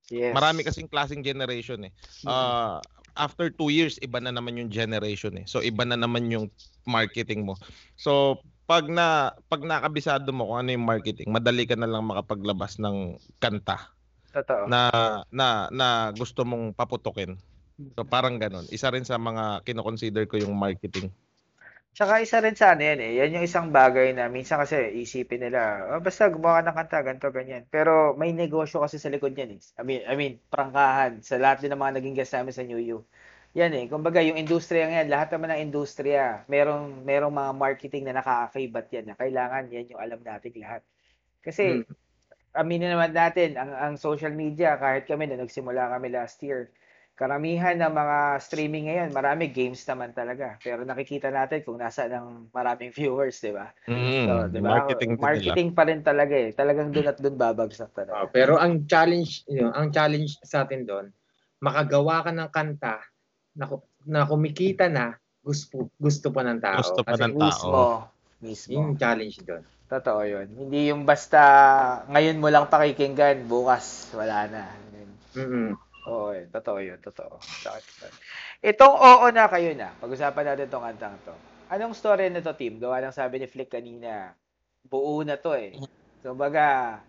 Yes. 0.09 0.33
Marami 0.33 0.65
kasing 0.65 0.89
klaseng 0.89 1.21
generation 1.21 1.85
eh. 1.85 1.93
Ah, 2.25 2.81
after 3.21 3.53
two 3.53 3.69
years 3.69 4.01
iba 4.01 4.25
na 4.25 4.33
naman 4.33 4.57
yung 4.57 4.73
generation 4.73 5.37
eh. 5.37 5.45
So 5.45 5.61
iba 5.61 5.85
na 5.85 6.01
naman 6.01 6.33
yung 6.33 6.49
marketing 6.89 7.45
mo. 7.45 7.61
So 8.01 8.41
pag 8.65 8.89
na 8.89 9.37
pag 9.53 9.61
nakabisado 9.61 10.33
mo 10.33 10.49
kung 10.49 10.65
ano 10.65 10.73
yung 10.73 10.89
marketing, 10.89 11.29
madali 11.29 11.69
ka 11.69 11.77
na 11.77 11.89
lang 11.89 12.09
makapaglabas 12.09 12.81
ng 12.81 13.21
kanta 13.37 13.98
Totoo. 14.39 14.71
na 14.71 14.91
na 15.35 15.67
na 15.75 16.15
gusto 16.15 16.47
mong 16.47 16.79
paputukin. 16.79 17.35
So 17.95 18.03
parang 18.03 18.39
ganun. 18.39 18.67
Isa 18.71 18.91
rin 18.91 19.07
sa 19.07 19.19
mga 19.19 19.63
kino-consider 19.63 20.27
ko 20.27 20.39
yung 20.39 20.55
marketing. 20.55 21.11
Tsaka 21.99 22.23
isa 22.23 22.39
rin 22.39 22.55
sa 22.55 22.79
ano 22.79 22.83
yan 22.87 23.01
eh. 23.03 23.13
Yan 23.19 23.35
yung 23.39 23.47
isang 23.47 23.75
bagay 23.75 24.15
na 24.15 24.31
minsan 24.31 24.63
kasi 24.63 25.03
isipin 25.03 25.43
nila, 25.43 25.83
oh, 25.95 25.99
basta 25.99 26.31
gumawa 26.31 26.63
ka 26.63 26.71
ng 26.71 26.77
kanta, 26.79 26.99
ganito, 27.03 27.29
ganyan. 27.35 27.67
Pero 27.67 28.15
may 28.15 28.31
negosyo 28.31 28.83
kasi 28.87 29.03
sa 29.03 29.11
likod 29.11 29.35
yan 29.35 29.59
eh. 29.59 29.61
I 29.79 29.83
mean, 29.83 30.03
I 30.07 30.15
mean, 30.15 30.39
prangkahan 30.47 31.27
sa 31.27 31.43
lahat 31.43 31.59
din 31.67 31.75
ng 31.75 31.81
mga 31.83 31.99
naging 31.99 32.15
guest 32.15 32.39
namin 32.39 32.55
sa 32.55 32.63
New 32.63 32.79
You. 32.79 33.03
Yan 33.59 33.75
eh. 33.75 33.91
Kumbaga, 33.91 34.23
yung 34.23 34.39
industriya 34.39 34.87
ngayon, 34.87 35.11
lahat 35.11 35.35
naman 35.35 35.51
ng 35.51 35.63
industriya, 35.75 36.47
merong, 36.47 37.03
merong 37.03 37.35
mga 37.35 37.53
marketing 37.59 38.05
na 38.07 38.23
nakaka-akibat 38.23 38.87
yan 38.95 39.05
na 39.11 39.15
kailangan 39.19 39.67
yan 39.75 39.91
yung 39.91 39.99
alam 39.99 40.23
natin 40.23 40.55
lahat. 40.55 40.83
Kasi, 41.43 41.83
aminin 42.59 42.91
naman 42.95 43.15
natin, 43.15 43.55
ang, 43.55 43.73
ang 43.73 43.95
social 43.95 44.35
media, 44.35 44.75
kahit 44.83 45.07
kami 45.07 45.31
na 45.31 45.39
nagsimula 45.39 45.95
kami 45.95 46.11
last 46.11 46.43
year, 46.43 46.75
karamihan 47.19 47.75
ng 47.79 47.93
mga 47.95 48.19
streaming 48.43 48.85
ngayon, 48.91 49.11
marami 49.15 49.51
games 49.51 49.83
naman 49.87 50.11
talaga. 50.15 50.59
Pero 50.63 50.83
nakikita 50.87 51.31
natin 51.31 51.63
kung 51.67 51.79
nasa 51.79 52.07
ng 52.11 52.51
maraming 52.55 52.91
viewers, 52.99 53.39
di 53.43 53.51
ba? 53.55 53.71
Mm, 53.89 54.23
So, 54.27 54.31
di 54.51 54.61
ba? 54.63 54.71
marketing. 54.71 55.11
Marketing 55.19 55.69
pa 55.75 55.83
rin 55.89 56.01
talaga 56.03 56.35
eh. 56.35 56.51
Talagang 56.55 56.91
doon 56.95 57.07
at 57.11 57.19
doon 57.19 57.37
babagsak 57.39 57.91
Oh, 57.91 57.95
talaga. 57.95 58.31
pero 58.33 58.57
ang 58.57 58.87
challenge, 58.89 59.45
yun, 59.51 59.69
ang 59.75 59.89
challenge 59.93 60.41
sa 60.43 60.65
atin 60.65 60.83
doon, 60.89 61.07
makagawa 61.61 62.25
ka 62.25 62.31
ng 62.33 62.51
kanta 62.51 62.95
na, 63.59 63.65
na 64.07 64.21
kumikita 64.25 64.87
na 64.89 65.19
gusto 65.45 65.91
gusto 65.99 66.29
pa 66.33 66.43
ng 66.47 66.61
tao. 66.61 66.79
Gusto 66.81 67.01
pa 67.05 67.13
Kasi 67.15 67.23
ng 67.29 67.35
tao. 67.37 67.45
Mismo. 67.45 67.81
Mismo. 68.41 68.79
Yung 68.81 68.91
challenge 68.97 69.37
doon. 69.45 69.63
Totoo 69.89 70.21
yun. 70.21 70.47
Hindi 70.53 70.93
yung 70.93 71.09
basta 71.09 71.41
ngayon 72.13 72.37
mo 72.37 72.53
lang 72.53 72.69
pakikinggan, 72.69 73.49
bukas 73.49 74.13
wala 74.13 74.45
na. 74.47 74.65
Yun. 74.93 75.11
Mm-mm. 75.33 75.69
Oo, 76.09 76.37
yun. 76.37 76.49
totoo 76.53 76.79
yun. 76.81 77.01
Totoo. 77.01 77.41
Itong 78.61 78.97
oo 78.97 79.27
na 79.33 79.49
kayo 79.49 79.73
na. 79.73 79.93
Pag-usapan 79.97 80.45
natin 80.53 80.69
itong 80.69 80.85
kantang 80.85 81.17
to. 81.25 81.33
Anong 81.69 81.97
story 81.97 82.29
nito, 82.29 82.53
team? 82.53 82.81
Gawa 82.81 83.01
ng 83.01 83.17
sabi 83.17 83.41
ni 83.41 83.49
Flick 83.49 83.73
kanina. 83.73 84.33
Buo 84.85 85.21
na 85.25 85.37
to 85.37 85.53
eh. 85.57 85.77
So, 86.21 86.33
baga, 86.33 87.01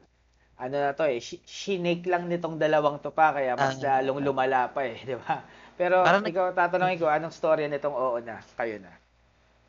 ano 0.59 0.75
na 0.75 0.91
to 0.91 1.07
eh, 1.07 1.19
shi- 1.24 1.43
shinake 1.43 2.07
lang 2.07 2.27
nitong 2.27 2.59
dalawang 2.59 3.00
to 3.00 3.12
pa, 3.12 3.31
kaya 3.31 3.55
mas 3.55 3.79
Ah. 3.79 4.00
lalong 4.03 4.19
lumala 4.24 4.67
pa 4.71 4.83
eh, 4.83 5.00
di 5.07 5.15
ba? 5.15 5.43
Pero 5.79 6.03
Parang 6.03 6.27
ikaw, 6.27 6.51
tatanungin 6.51 7.00
ko, 7.00 7.07
anong 7.07 7.31
story 7.31 7.71
nitong 7.71 7.95
oo 7.95 8.19
na? 8.19 8.43
Kayo 8.59 8.83
na. 8.83 8.91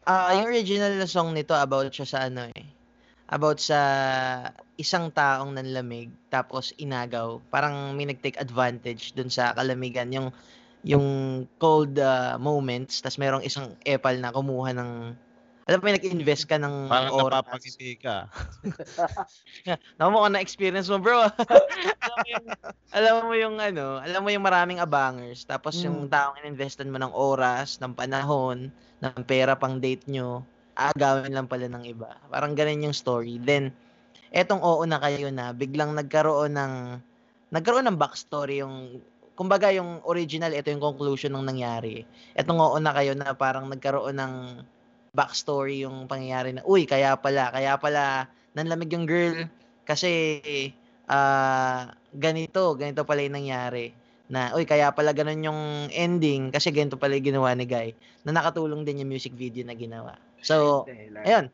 Ah, 0.02 0.34
yung 0.34 0.50
original 0.50 0.90
na 0.98 1.06
song 1.06 1.30
nito 1.30 1.54
about 1.54 1.86
siya 1.94 2.06
sa 2.06 2.18
ano 2.26 2.50
eh. 2.50 2.66
About 3.30 3.62
sa 3.62 3.80
isang 4.74 5.14
taong 5.14 5.54
nanlamig 5.54 6.10
tapos 6.34 6.74
inagaw. 6.82 7.38
Parang 7.54 7.94
may 7.94 8.10
nag-take 8.10 8.36
advantage 8.42 9.14
dun 9.14 9.30
sa 9.30 9.54
kalamigan. 9.54 10.10
Yung 10.10 10.28
yung 10.82 11.06
cold 11.60 11.94
ah, 12.00 12.40
moments 12.40 13.04
tas 13.04 13.20
merong 13.20 13.44
isang 13.44 13.76
epal 13.84 14.16
na 14.18 14.32
kumuha 14.32 14.72
ng 14.74 15.14
alam 15.70 15.78
mo, 15.78 15.86
may 15.86 15.94
nag-invest 15.94 16.50
ka 16.50 16.58
ng 16.58 16.90
Parang 16.90 17.14
oras. 17.14 17.46
napapangiti 17.46 17.94
ka. 17.94 18.26
Mo 20.02 20.26
na 20.26 20.42
experience 20.42 20.90
mo, 20.90 20.98
bro. 20.98 21.30
alam 21.30 22.10
mo 22.10 22.26
yung, 22.26 22.46
alam 22.90 23.14
mo 23.22 23.34
yung 23.38 23.56
ano, 23.62 23.86
alam 24.02 24.20
mo 24.26 24.34
yung 24.34 24.42
maraming 24.42 24.82
abangers, 24.82 25.46
tapos 25.46 25.78
yung 25.78 26.10
taong 26.10 26.42
ininvestan 26.42 26.90
mo 26.90 26.98
ng 26.98 27.14
oras, 27.14 27.78
ng 27.78 27.94
panahon, 27.94 28.74
ng 28.98 29.22
pera 29.22 29.54
pang 29.54 29.78
date 29.78 30.10
nyo, 30.10 30.42
aagawin 30.76 31.34
lang 31.34 31.46
pala 31.50 31.66
ng 31.70 31.84
iba. 31.86 32.16
Parang 32.30 32.54
ganun 32.54 32.90
yung 32.90 32.96
story. 32.96 33.38
Then, 33.42 33.74
etong 34.30 34.62
oo 34.62 34.82
na 34.86 34.98
kayo 35.02 35.30
na, 35.34 35.50
biglang 35.50 35.94
nagkaroon 35.94 36.54
ng, 36.54 36.74
nagkaroon 37.50 37.86
ng 37.90 37.98
backstory 37.98 38.62
yung, 38.62 39.02
kumbaga 39.34 39.72
yung 39.74 40.04
original, 40.06 40.52
ito 40.52 40.70
yung 40.70 40.82
conclusion 40.82 41.34
ng 41.34 41.46
nangyari. 41.46 42.06
Etong 42.36 42.60
oo 42.60 42.76
na 42.78 42.94
kayo 42.94 43.16
na 43.18 43.34
parang 43.34 43.66
nagkaroon 43.66 44.16
ng 44.18 44.34
backstory 45.10 45.82
yung 45.82 46.06
pangyayari 46.06 46.54
na, 46.54 46.62
uy, 46.62 46.86
kaya 46.86 47.18
pala, 47.18 47.50
kaya 47.50 47.74
pala, 47.80 48.30
nanlamig 48.54 48.90
yung 48.94 49.06
girl 49.06 49.46
kasi 49.86 50.42
ah 51.10 51.90
ganito, 52.14 52.78
ganito 52.78 53.02
pala 53.02 53.26
yung 53.26 53.34
nangyari. 53.42 53.90
Na, 54.30 54.54
uy, 54.54 54.62
kaya 54.62 54.94
pala 54.94 55.10
ganun 55.10 55.42
yung 55.42 55.60
ending 55.90 56.54
kasi 56.54 56.70
ganito 56.70 56.94
pala 56.94 57.18
yung 57.18 57.34
ginawa 57.34 57.50
ni 57.58 57.66
Guy. 57.66 57.98
Na 58.22 58.30
nakatulong 58.30 58.86
din 58.86 59.02
yung 59.02 59.10
music 59.10 59.34
video 59.34 59.66
na 59.66 59.74
ginawa. 59.74 60.14
So, 60.42 60.86
ayun. 61.24 61.52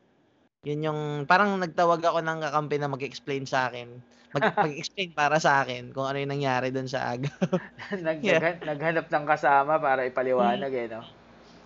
Yun 0.66 0.80
yung, 0.82 1.00
parang 1.30 1.62
nagtawag 1.62 2.02
ako 2.02 2.18
ng 2.26 2.38
kakampi 2.42 2.76
na 2.82 2.90
mag-explain 2.90 3.46
sa 3.46 3.70
akin. 3.70 3.86
Mag- 4.34 4.58
mag-explain 4.66 5.14
para 5.14 5.38
sa 5.38 5.62
akin 5.62 5.94
kung 5.94 6.10
ano 6.10 6.18
yung 6.18 6.34
nangyari 6.34 6.74
doon 6.74 6.90
sa 6.90 7.14
aga. 7.14 7.30
Nag, 8.02 8.18
Yeah. 8.18 8.42
naghan- 8.42 8.62
naghanap 8.66 9.06
ng 9.06 9.26
kasama 9.30 9.78
para 9.78 10.02
ipaliwanag 10.10 10.72
eh, 10.74 10.86
no? 10.90 11.06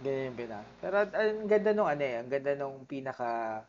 Ganyan 0.05 0.33
yung 0.33 0.39
pina. 0.39 0.59
Pero 0.81 0.95
ang 1.09 1.49
ganda 1.49 1.71
nung 1.73 1.89
ano 1.89 2.03
eh, 2.05 2.15
ang 2.21 2.29
ganda 2.29 2.53
nung 2.57 2.85
pinaka 2.85 3.65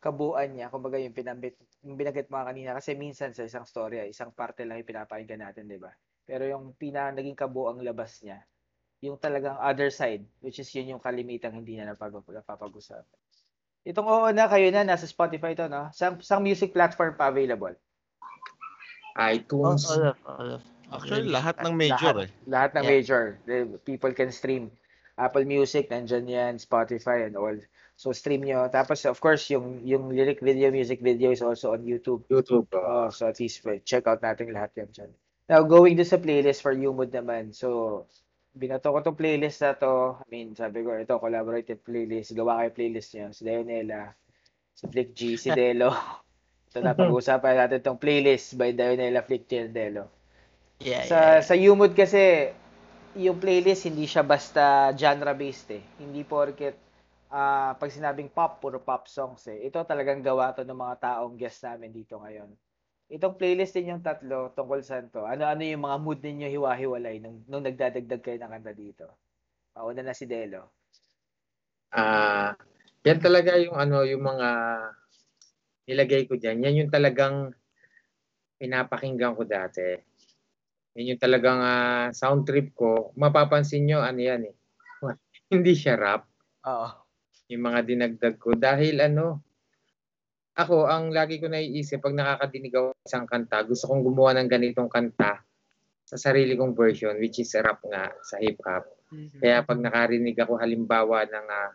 kabuuan 0.00 0.56
niya, 0.56 0.72
kumbaga 0.72 0.96
yung 0.96 1.12
pinambit, 1.12 1.60
yung 1.84 1.96
binanggit 2.00 2.32
mo 2.32 2.40
kanina, 2.40 2.72
kasi 2.72 2.96
minsan 2.96 3.36
sa 3.36 3.44
isang 3.44 3.68
storya, 3.68 4.08
isang 4.08 4.32
parte 4.32 4.64
lang 4.64 4.80
yung 4.80 4.88
pinapakinggan 4.88 5.44
natin, 5.44 5.68
di 5.68 5.76
ba? 5.76 5.92
Pero 6.24 6.48
yung 6.48 6.72
pinaka 6.72 7.20
naging 7.20 7.36
kabuang 7.36 7.84
labas 7.84 8.24
niya, 8.24 8.40
yung 9.00 9.16
talagang 9.16 9.56
other 9.56 9.88
side, 9.88 10.24
which 10.44 10.60
is 10.60 10.68
yun 10.76 10.96
yung 10.96 11.02
kalimitang 11.02 11.56
hindi 11.56 11.76
na 11.76 11.92
napapag-usapan. 11.92 13.04
Itong 13.80 14.08
oo 14.08 14.28
na, 14.28 14.44
kayo 14.44 14.68
na, 14.68 14.84
nasa 14.84 15.08
Spotify 15.08 15.56
to, 15.56 15.68
no? 15.72 15.88
Sa, 15.96 16.12
sa 16.20 16.36
music 16.36 16.76
platform 16.76 17.16
pa 17.16 17.32
available. 17.32 17.72
iTunes. 19.16 19.88
all 19.88 20.12
of, 20.12 20.18
all 20.28 20.50
of. 20.60 20.62
Actually, 20.90 21.30
lahat 21.30 21.56
ng 21.64 21.74
major 21.74 22.12
lahat, 22.12 22.24
eh. 22.26 22.30
Lahat 22.50 22.70
ng 22.76 22.84
Yeah. 22.84 22.92
major. 22.92 23.22
The 23.46 23.58
people 23.86 24.12
can 24.12 24.30
stream. 24.34 24.74
Apple 25.20 25.44
Music, 25.44 25.92
nandyan 25.92 26.24
yan, 26.24 26.52
Spotify 26.56 27.28
and 27.28 27.36
all. 27.36 27.56
So 28.00 28.16
stream 28.16 28.40
nyo. 28.40 28.72
Tapos 28.72 29.04
of 29.04 29.20
course, 29.20 29.52
yung 29.52 29.84
yung 29.84 30.08
lyric 30.08 30.40
video, 30.40 30.72
music 30.72 31.04
video 31.04 31.28
is 31.28 31.44
also 31.44 31.76
on 31.76 31.84
YouTube. 31.84 32.24
YouTube. 32.32 32.72
uh, 32.72 32.80
Oh, 32.80 33.08
so 33.12 33.28
at 33.28 33.36
least 33.36 33.60
check 33.84 34.08
out 34.08 34.24
natin 34.24 34.56
lahat 34.56 34.72
yan 34.80 34.88
dyan. 34.88 35.10
Now, 35.52 35.60
going 35.66 36.00
to 36.00 36.06
sa 36.06 36.16
playlist 36.16 36.64
for 36.64 36.72
Umod 36.72 37.12
naman. 37.12 37.52
So, 37.52 38.06
binato 38.54 38.90
ko 38.90 38.98
tong 39.02 39.18
playlist 39.18 39.62
na 39.62 39.72
to. 39.78 40.18
I 40.22 40.26
mean, 40.30 40.48
sabi 40.58 40.82
ko, 40.82 40.94
ito, 40.98 41.16
collaborative 41.22 41.80
playlist. 41.82 42.34
Gawa 42.34 42.62
kayo 42.64 42.70
playlist 42.74 43.10
nyo. 43.16 43.26
Si 43.30 43.42
Dionela, 43.46 44.10
si 44.74 44.84
Flick 44.90 45.10
G, 45.14 45.38
si 45.38 45.50
Delo. 45.58 45.90
Ito 46.70 46.78
na, 46.82 46.94
pag-uusapan 46.94 47.66
natin 47.66 47.80
tong 47.82 48.00
playlist 48.00 48.54
by 48.58 48.74
Dionela, 48.74 49.22
Flick 49.26 49.46
G, 49.50 49.66
and 49.66 49.74
Delo. 49.74 50.10
Yeah, 50.80 51.04
Sa 51.04 51.16
yeah, 51.16 51.30
yeah. 51.36 51.44
sa 51.44 51.54
Umod 51.56 51.92
kasi 51.92 52.52
yung 53.18 53.42
playlist 53.42 53.90
hindi 53.90 54.06
siya 54.06 54.22
basta 54.22 54.94
genre 54.94 55.34
based 55.34 55.70
eh. 55.74 55.82
Hindi 55.98 56.22
porket 56.22 56.76
ah 57.30 57.78
pag 57.78 57.90
sinabing 57.94 58.30
pop 58.30 58.58
puro 58.58 58.78
pop 58.82 59.06
songs 59.06 59.46
eh. 59.50 59.66
Ito 59.66 59.86
talagang 59.86 60.22
gawa 60.22 60.54
to 60.54 60.62
ng 60.66 60.78
mga 60.78 60.96
taong 60.98 61.34
guest 61.38 61.62
namin 61.66 61.90
dito 61.94 62.18
ngayon. 62.18 62.50
Itong 63.10 63.34
playlist 63.34 63.74
din 63.74 63.90
yung 63.90 64.06
tatlo 64.06 64.54
tungkol 64.54 64.86
saan 64.86 65.10
to. 65.10 65.26
Ano-ano 65.26 65.66
yung 65.66 65.82
mga 65.82 65.98
mood 65.98 66.22
ninyo 66.22 66.46
hiwa-hiwalay 66.46 67.18
nung, 67.18 67.42
nung 67.50 67.66
nagdadagdag 67.66 68.22
kayo 68.22 68.38
ng 68.38 68.52
kanta 68.54 68.70
dito. 68.70 69.06
Mauna 69.74 70.06
na 70.06 70.14
si 70.14 70.30
Delo. 70.30 70.78
Ah, 71.90 72.54
yan 73.02 73.18
talaga 73.18 73.58
yung 73.58 73.74
ano, 73.74 74.06
yung 74.06 74.22
mga 74.22 74.48
nilagay 75.90 76.30
ko 76.30 76.38
diyan. 76.38 76.62
Yan 76.62 76.78
yung 76.86 76.90
talagang 76.94 77.50
pinapakinggan 78.62 79.34
ko 79.34 79.42
dati. 79.42 79.98
Yan 80.94 81.18
yung 81.18 81.22
talagang 81.22 81.58
ah, 81.58 82.14
sound 82.14 82.46
trip 82.46 82.70
ko. 82.78 83.10
Mapapansin 83.18 83.90
nyo, 83.90 84.06
ano 84.06 84.22
yan 84.22 84.54
eh. 84.54 84.54
Hindi 85.50 85.74
siya 85.74 85.98
rap. 85.98 86.30
Oo. 86.62 86.88
Yung 87.50 87.66
mga 87.66 87.82
dinagdag 87.82 88.38
ko. 88.38 88.54
Dahil 88.54 89.02
ano, 89.02 89.42
ako, 90.60 90.86
ang 90.86 91.10
lagi 91.10 91.40
ko 91.40 91.48
naiisip, 91.48 92.04
pag 92.04 92.12
nakakadinig 92.12 92.72
ako 92.76 92.88
ng 92.92 93.06
isang 93.08 93.26
kanta, 93.26 93.58
gusto 93.64 93.84
kong 93.88 94.02
gumawa 94.04 94.30
ng 94.36 94.48
ganitong 94.48 94.90
kanta 94.92 95.40
sa 96.04 96.16
sarili 96.18 96.58
kong 96.58 96.76
version, 96.76 97.16
which 97.16 97.40
is 97.40 97.54
rap 97.56 97.80
nga 97.86 98.10
sa 98.20 98.36
hip-hop. 98.42 98.84
Kaya 99.40 99.62
pag 99.64 99.78
nakarinig 99.78 100.38
ako 100.38 100.58
halimbawa 100.58 101.26
ng 101.26 101.46
uh, 101.48 101.70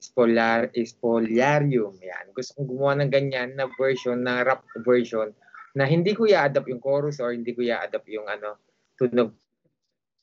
spoiler, 0.00 0.68
spoilarium, 0.72 1.96
yan. 1.98 2.32
Gusto 2.32 2.60
kong 2.60 2.68
gumawa 2.68 2.92
ng 3.00 3.10
ganyan 3.12 3.56
na 3.56 3.66
version, 3.74 4.20
na 4.20 4.44
rap 4.44 4.64
version, 4.84 5.32
na 5.76 5.84
hindi 5.84 6.16
ko 6.16 6.24
i-adapt 6.24 6.68
yung 6.68 6.80
chorus 6.80 7.20
or 7.20 7.36
hindi 7.36 7.52
ko 7.52 7.60
i-adapt 7.64 8.08
yung 8.08 8.28
ano, 8.28 8.60
tunog 8.96 9.32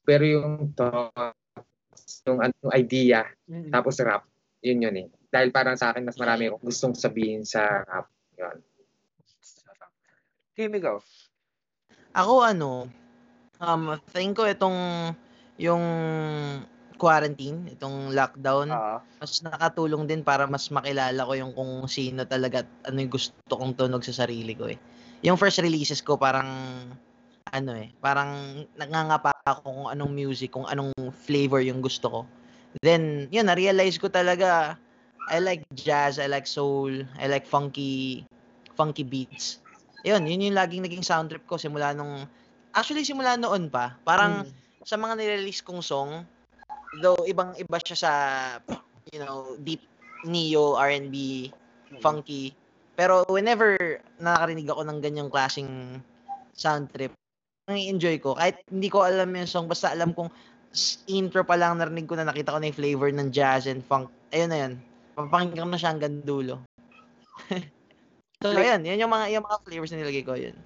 pero 0.04 0.24
yung 0.28 0.76
thoughts, 0.76 2.28
yung 2.28 2.44
ano, 2.44 2.54
idea, 2.76 3.24
tapos 3.72 4.04
rap, 4.04 4.28
yun 4.60 4.84
yun 4.84 4.98
eh. 5.00 5.08
Dahil 5.34 5.50
parang 5.50 5.74
sa 5.74 5.90
akin, 5.90 6.06
mas 6.06 6.14
marami 6.22 6.46
akong 6.46 6.62
gustong 6.62 6.94
sabihin 6.94 7.42
sa 7.42 7.82
rap. 7.90 8.06
Yun. 8.38 8.62
Team, 10.54 10.78
ikaw. 10.78 11.02
Ako 12.14 12.46
ano, 12.46 12.86
um, 13.58 13.98
tingin 14.14 14.38
ko 14.38 14.46
itong 14.46 14.78
yung 15.58 15.82
quarantine, 17.02 17.74
itong 17.74 18.14
lockdown, 18.14 18.70
Oo. 18.70 18.98
mas 19.18 19.42
nakatulong 19.42 20.06
din 20.06 20.22
para 20.22 20.46
mas 20.46 20.70
makilala 20.70 21.26
ko 21.26 21.34
yung 21.34 21.52
kung 21.58 21.90
sino 21.90 22.22
talaga 22.30 22.62
at 22.62 22.70
ano 22.94 23.02
yung 23.02 23.14
gusto 23.18 23.34
kong 23.50 23.74
tunog 23.74 24.06
sa 24.06 24.14
sarili 24.14 24.54
ko 24.54 24.70
eh. 24.70 24.78
Yung 25.26 25.42
first 25.42 25.58
releases 25.66 26.06
ko 26.06 26.14
parang 26.14 26.46
ano 27.50 27.72
eh, 27.74 27.90
parang 27.98 28.62
nangangapa 28.78 29.34
ako 29.50 29.60
kung 29.66 29.82
anong 29.90 30.14
music, 30.14 30.54
kung 30.54 30.70
anong 30.70 30.94
flavor 31.26 31.66
yung 31.66 31.82
gusto 31.82 32.06
ko. 32.10 32.22
Then, 32.82 33.30
yun, 33.34 33.50
na-realize 33.50 33.98
ko 33.98 34.10
talaga 34.10 34.78
I 35.32 35.40
like 35.40 35.64
jazz, 35.76 36.20
I 36.20 36.28
like 36.28 36.48
soul, 36.48 36.92
I 37.20 37.26
like 37.32 37.48
funky 37.48 38.24
funky 38.74 39.06
beats. 39.06 39.62
Yun, 40.04 40.28
yun 40.28 40.52
yung 40.52 40.58
laging 40.58 40.84
naging 40.84 41.06
sound 41.06 41.32
trip 41.32 41.46
ko 41.48 41.56
simula 41.56 41.96
nung 41.96 42.28
actually 42.76 43.08
simula 43.08 43.40
noon 43.40 43.72
pa. 43.72 43.96
Parang 44.04 44.44
sa 44.84 45.00
mga 45.00 45.16
nirelease 45.16 45.64
kong 45.64 45.80
song, 45.80 46.28
though 47.00 47.18
ibang 47.24 47.56
iba 47.56 47.80
siya 47.80 47.98
sa 47.98 48.12
you 49.12 49.20
know, 49.20 49.56
deep 49.64 49.84
neo 50.28 50.76
R&B, 50.76 51.50
funky. 52.00 52.56
Pero 52.94 53.26
whenever 53.28 53.76
nakakarinig 54.22 54.70
ako 54.70 54.82
ng 54.86 55.00
ganyang 55.02 55.30
klaseng 55.32 56.00
sound 56.54 56.88
trip, 56.94 57.12
ang 57.68 57.80
enjoy 57.80 58.20
ko. 58.20 58.36
Kahit 58.36 58.60
hindi 58.70 58.88
ko 58.92 59.04
alam 59.04 59.32
yung 59.34 59.50
song, 59.50 59.68
basta 59.68 59.92
alam 59.92 60.12
kong 60.12 60.30
intro 61.10 61.46
pa 61.46 61.56
lang 61.56 61.78
narinig 61.78 62.10
ko 62.10 62.18
na 62.18 62.28
nakita 62.28 62.54
ko 62.54 62.58
na 62.60 62.70
yung 62.70 62.80
flavor 62.80 63.10
ng 63.12 63.30
jazz 63.32 63.70
and 63.70 63.84
funk. 63.86 64.12
Ayun 64.34 64.50
na 64.52 64.58
yun. 64.68 64.74
Papakinggan 65.14 65.70
na 65.70 65.78
siya 65.78 65.94
hanggang 65.94 66.26
dulo. 66.26 66.66
so, 68.42 68.50
Like- 68.50 68.66
ayun. 68.66 68.82
Yan 68.86 69.02
yung 69.06 69.14
mga, 69.14 69.26
yung 69.38 69.46
mga 69.46 69.60
flavors 69.62 69.92
na 69.94 70.00
nilagay 70.02 70.24
ko. 70.26 70.34
Yun. 70.34 70.58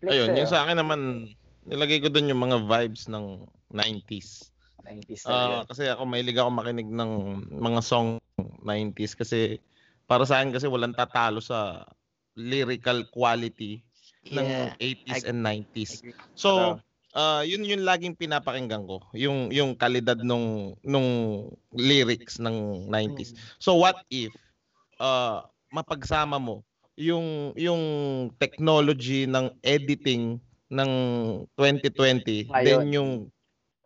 Ayun, 0.00 0.32
yung 0.32 0.48
sa 0.50 0.64
akin 0.64 0.80
naman, 0.80 1.30
nilagay 1.68 2.00
ko 2.00 2.08
doon 2.08 2.32
yung 2.32 2.42
mga 2.42 2.58
vibes 2.66 3.06
ng 3.06 3.44
90s. 3.70 4.48
90s 4.82 5.22
Ah, 5.28 5.62
talaga. 5.62 5.68
kasi 5.70 5.82
ako 5.92 6.02
mahilig 6.08 6.40
ako 6.40 6.50
makinig 6.50 6.88
ng 6.88 7.10
mga 7.52 7.80
song 7.84 8.16
90s 8.64 9.12
kasi 9.12 9.60
para 10.08 10.24
sa 10.24 10.40
akin 10.40 10.56
kasi 10.56 10.66
walang 10.66 10.96
tatalo 10.96 11.38
sa 11.38 11.84
lyrical 12.34 13.04
quality 13.12 13.84
ng 14.32 14.46
Yeah. 14.48 14.72
80s 14.80 15.22
I- 15.22 15.28
and 15.28 15.44
90s. 15.44 16.00
agree. 16.00 16.16
So, 16.32 16.80
ah 17.14 17.42
yun 17.42 17.66
yung 17.66 17.82
laging 17.82 18.14
pinapakinggan 18.14 18.86
ko, 18.86 19.02
yung 19.14 19.50
yung 19.50 19.74
kalidad 19.74 20.18
nung 20.22 20.74
nung 20.82 21.08
lyrics 21.74 22.38
ng 22.38 22.86
90s. 22.86 23.34
So 23.58 23.78
what 23.78 24.02
if 24.10 24.30
uh, 25.02 25.42
mapagsama 25.74 26.38
mo 26.38 26.62
yung 27.00 27.56
yung 27.56 27.82
technology 28.36 29.24
ng 29.24 29.50
editing 29.64 30.36
ng 30.70 30.90
2020 31.56 32.46
Ngayon. 32.52 32.64
then 32.64 32.80
yung 32.94 33.10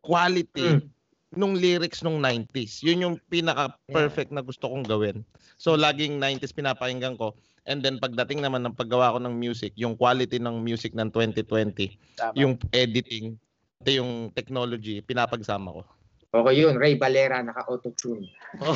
quality 0.05 0.83
Mm. 0.83 0.91
Nung 1.37 1.55
lyrics 1.59 2.03
nung 2.03 2.19
90s. 2.19 2.83
Yun 2.83 3.05
yung 3.05 3.17
pinaka 3.31 3.75
perfect 3.91 4.31
na 4.31 4.43
gusto 4.43 4.71
kong 4.71 4.87
gawin. 4.87 5.23
So 5.59 5.75
laging 5.79 6.19
90s 6.19 6.55
pinapakinggan 6.55 7.19
ko 7.19 7.35
and 7.65 7.81
then 7.81 7.97
pagdating 8.01 8.45
naman 8.45 8.65
ng 8.65 8.77
paggawa 8.77 9.17
ko 9.17 9.19
ng 9.21 9.35
music, 9.35 9.73
yung 9.77 9.97
quality 9.97 10.37
ng 10.41 10.61
music 10.61 10.93
ng 10.93 11.09
2020, 11.13 11.97
Tama. 12.17 12.35
yung 12.37 12.61
editing, 12.73 13.37
yung 13.89 14.33
technology, 14.33 15.01
pinapagsama 15.01 15.81
ko. 15.81 15.83
Okay 16.35 16.67
yun, 16.67 16.75
Ray 16.75 16.99
Valera, 16.99 17.39
naka-auto-tune. 17.47 18.27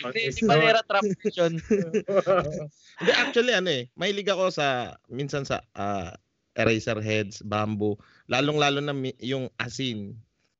Hindi, 0.00 0.32
hindi 0.32 0.48
Valera 0.48 0.80
trap. 0.88 1.04
Hindi, 3.04 3.12
actually, 3.12 3.52
ano 3.52 3.68
eh, 3.68 3.92
mahilig 4.00 4.32
ako 4.32 4.48
sa, 4.48 4.96
minsan 5.12 5.44
sa 5.44 5.60
ah, 5.76 6.16
eraser 6.56 7.04
heads, 7.04 7.44
bamboo, 7.44 8.00
lalong-lalo 8.32 8.80
na 8.80 8.96
mi- 8.96 9.20
yung 9.20 9.52
asin, 9.60 10.16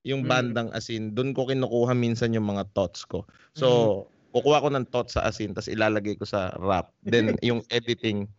yung 0.07 0.23
Mm. 0.23 0.31
bandang 0.31 0.71
asin, 0.71 1.11
doon 1.11 1.35
ko 1.35 1.51
kinukuha 1.51 1.91
minsan 1.99 2.31
yung 2.31 2.47
mga 2.47 2.71
thoughts 2.71 3.03
ko. 3.03 3.27
So, 3.59 4.07
kukuha 4.31 4.63
ko 4.63 4.69
ng 4.71 4.87
thoughts 4.87 5.19
sa 5.19 5.27
asin, 5.27 5.51
tapos 5.51 5.67
ilalagay 5.67 6.15
ko 6.15 6.23
sa 6.23 6.55
rap. 6.63 6.95
Then, 7.03 7.35
yung 7.49 7.67
editing, 7.75 8.31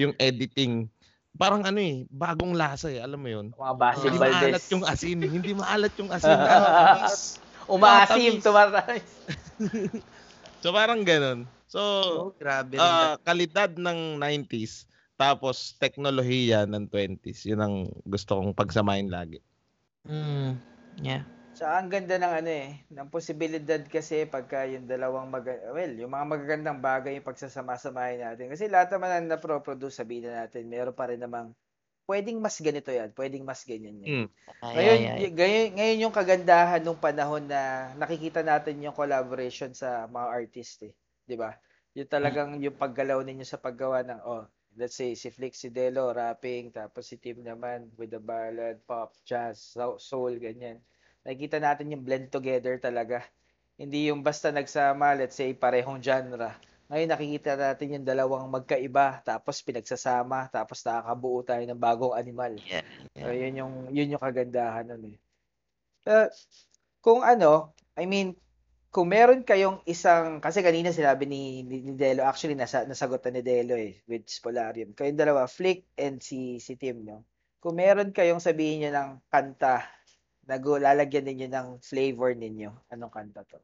yung 0.00 0.16
editing, 0.16 0.88
parang 1.36 1.68
ano 1.68 1.76
eh, 1.76 2.08
bagong 2.08 2.56
lasa 2.56 2.88
eh, 2.88 3.04
alam 3.04 3.20
mo 3.20 3.28
yun? 3.28 3.52
Mga 3.52 3.74
Basil 3.76 4.08
Hindi 4.08 4.18
Valdez. 4.18 4.40
maalat 4.40 4.64
yung 4.72 4.84
asin, 4.88 5.18
hindi 5.20 5.50
maalat 5.52 5.94
yung 6.00 6.10
asin. 6.10 6.38
Umaasim, 7.76 8.40
Matamis. 8.40 8.42
tumatamis. 8.42 9.08
so, 10.64 10.72
parang 10.72 11.04
ganun. 11.04 11.44
So, 11.70 11.78
Oh, 11.78 12.30
grabe. 12.34 12.74
rin. 12.74 12.82
Ah, 12.82 13.14
kalidad 13.22 13.76
ng 13.76 14.16
90s 14.18 14.88
tapos 15.20 15.76
teknolohiya 15.76 16.64
ng 16.64 16.88
20s. 16.88 17.44
Yun 17.44 17.60
ang 17.60 17.74
gusto 18.08 18.40
kong 18.40 18.56
pagsamahin 18.56 19.12
lagi. 19.12 19.44
Mm, 20.08 20.56
yeah. 20.96 21.22
So, 21.50 21.68
ang 21.68 21.92
ganda 21.92 22.16
ng 22.16 22.34
ano 22.40 22.50
eh, 22.50 22.70
ng 22.88 23.08
posibilidad 23.12 23.82
kasi 23.84 24.24
pagka 24.24 24.64
yung 24.64 24.88
dalawang 24.88 25.28
mag 25.28 25.44
well, 25.44 25.92
yung 25.92 26.08
mga 26.08 26.26
magagandang 26.30 26.78
bagay 26.80 27.20
yung 27.20 27.26
pagsasama-samahin 27.26 28.22
natin. 28.24 28.48
Kasi 28.48 28.70
lahat 28.70 28.88
naman 28.96 29.10
ang 29.12 29.26
na-produce, 29.28 30.00
sabihin 30.00 30.30
na 30.30 30.46
natin, 30.46 30.64
meron 30.70 30.96
pa 30.96 31.10
rin 31.12 31.20
namang 31.20 31.52
pwedeng 32.08 32.40
mas 32.40 32.56
ganito 32.58 32.88
yan, 32.90 33.12
pwedeng 33.14 33.44
mas 33.44 33.62
ganyan 33.68 33.98
yan. 34.02 34.14
Mm. 34.24 34.28
Ay, 34.60 34.72
Ngayon, 34.74 34.98
ay, 34.98 35.06
ay. 35.06 35.30
ngayon, 35.36 35.66
ngayon 35.76 35.98
yung 36.08 36.14
kagandahan 36.16 36.80
nung 36.82 36.98
panahon 36.98 37.44
na 37.44 37.92
nakikita 37.94 38.40
natin 38.40 38.80
yung 38.80 38.96
collaboration 38.96 39.70
sa 39.76 40.08
mga 40.08 40.26
artist 40.32 40.88
eh. 40.88 40.92
'Di 41.28 41.36
ba? 41.38 41.54
Yung 41.94 42.08
talagang 42.10 42.56
yung 42.58 42.74
paggalaw 42.78 43.20
ninyo 43.22 43.46
sa 43.46 43.60
paggawa 43.60 44.02
ng 44.02 44.20
oh, 44.26 44.46
let's 44.80 44.96
say 44.96 45.12
si 45.12 45.28
Flix 45.28 45.60
si 45.60 45.68
Delo 45.68 46.08
rapping, 46.08 46.72
tapos 46.72 47.04
si 47.04 47.20
Tim 47.20 47.44
naman 47.44 47.92
with 48.00 48.16
the 48.16 48.18
ballad, 48.18 48.80
pop, 48.88 49.12
jazz, 49.28 49.60
so- 49.60 50.00
soul 50.00 50.40
ganyan. 50.40 50.80
Nakikita 51.20 51.60
natin 51.60 51.92
yung 51.92 52.00
blend 52.00 52.32
together 52.32 52.80
talaga. 52.80 53.20
Hindi 53.76 54.08
yung 54.08 54.24
basta 54.24 54.48
nagsama, 54.48 55.12
let's 55.12 55.36
say 55.36 55.52
parehong 55.52 56.00
genre. 56.00 56.56
Ngayon 56.88 57.10
nakikita 57.12 57.54
natin 57.54 58.00
yung 58.00 58.06
dalawang 58.08 58.48
magkaiba, 58.48 59.22
tapos 59.22 59.60
pinagsasama, 59.62 60.48
tapos 60.48 60.80
nakakabuo 60.82 61.44
tayo 61.44 61.62
ng 61.62 61.78
bagong 61.78 62.16
animal. 62.16 62.56
Yeah, 62.64 62.82
So, 63.14 63.30
yun 63.30 63.54
yung 63.60 63.74
yun 63.92 64.12
yung 64.16 64.22
kagandahan 64.22 64.88
nun 64.88 65.14
eh. 65.14 65.16
Uh, 66.08 66.26
kung 67.04 67.20
ano, 67.20 67.76
I 67.94 68.08
mean, 68.08 68.32
kung 68.90 69.06
meron 69.06 69.46
kayong 69.46 69.86
isang 69.86 70.42
kasi 70.42 70.66
kanina 70.66 70.90
sinabi 70.90 71.22
ni, 71.22 71.62
ni, 71.62 71.78
ni 71.86 71.94
Delo 71.94 72.26
actually 72.26 72.58
nasa 72.58 72.82
nasagot 72.90 73.22
na 73.22 73.38
ni 73.38 73.42
Delo 73.46 73.78
eh 73.78 74.02
with 74.10 74.26
Spolarium. 74.26 74.98
Kayong 74.98 75.18
dalawa, 75.18 75.46
Flick 75.46 75.86
and 75.94 76.18
si 76.18 76.58
si 76.58 76.74
Tim, 76.74 77.06
no. 77.06 77.22
Kung 77.62 77.78
meron 77.78 78.10
kayong 78.10 78.42
sabihin 78.42 78.82
niyo 78.82 78.90
ng 78.90 79.22
kanta 79.30 79.86
na 80.50 80.58
lalagyan 80.58 81.22
ninyo 81.30 81.46
ng 81.46 81.68
flavor 81.78 82.34
ninyo, 82.34 82.90
anong 82.90 83.14
kanta 83.14 83.46
to? 83.46 83.62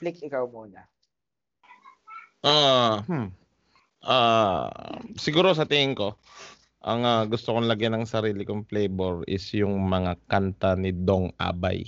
Flick, 0.00 0.24
ikaw 0.24 0.48
muna. 0.48 0.88
Ah, 2.40 3.04
hmm. 3.04 3.28
Ah, 4.02 4.66
siguro 5.20 5.52
sa 5.52 5.68
tingin 5.68 5.92
ko, 5.92 6.16
ang 6.80 7.04
ah, 7.04 7.22
gusto 7.28 7.52
kong 7.52 7.68
lagyan 7.68 8.00
ng 8.00 8.08
sarili 8.08 8.48
kong 8.48 8.64
flavor 8.64 9.22
is 9.28 9.44
yung 9.52 9.76
mga 9.86 10.16
kanta 10.24 10.72
ni 10.74 10.90
Dong 10.90 11.30
Abay. 11.36 11.84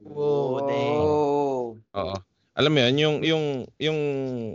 Wow, 0.00 0.64
dang. 0.66 1.13
Oo. 1.94 2.16
Alam 2.54 2.70
mo 2.70 2.78
yun, 2.86 2.94
yung 3.02 3.16
yung 3.26 3.44
yung 3.82 4.00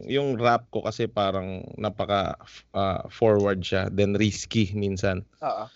yung 0.08 0.28
rap 0.40 0.72
ko 0.72 0.88
kasi 0.88 1.12
parang 1.12 1.68
napaka 1.76 2.40
ah, 2.72 3.04
forward 3.12 3.60
siya, 3.60 3.92
then 3.92 4.16
risky 4.16 4.72
minsan. 4.72 5.28
Oo. 5.44 5.68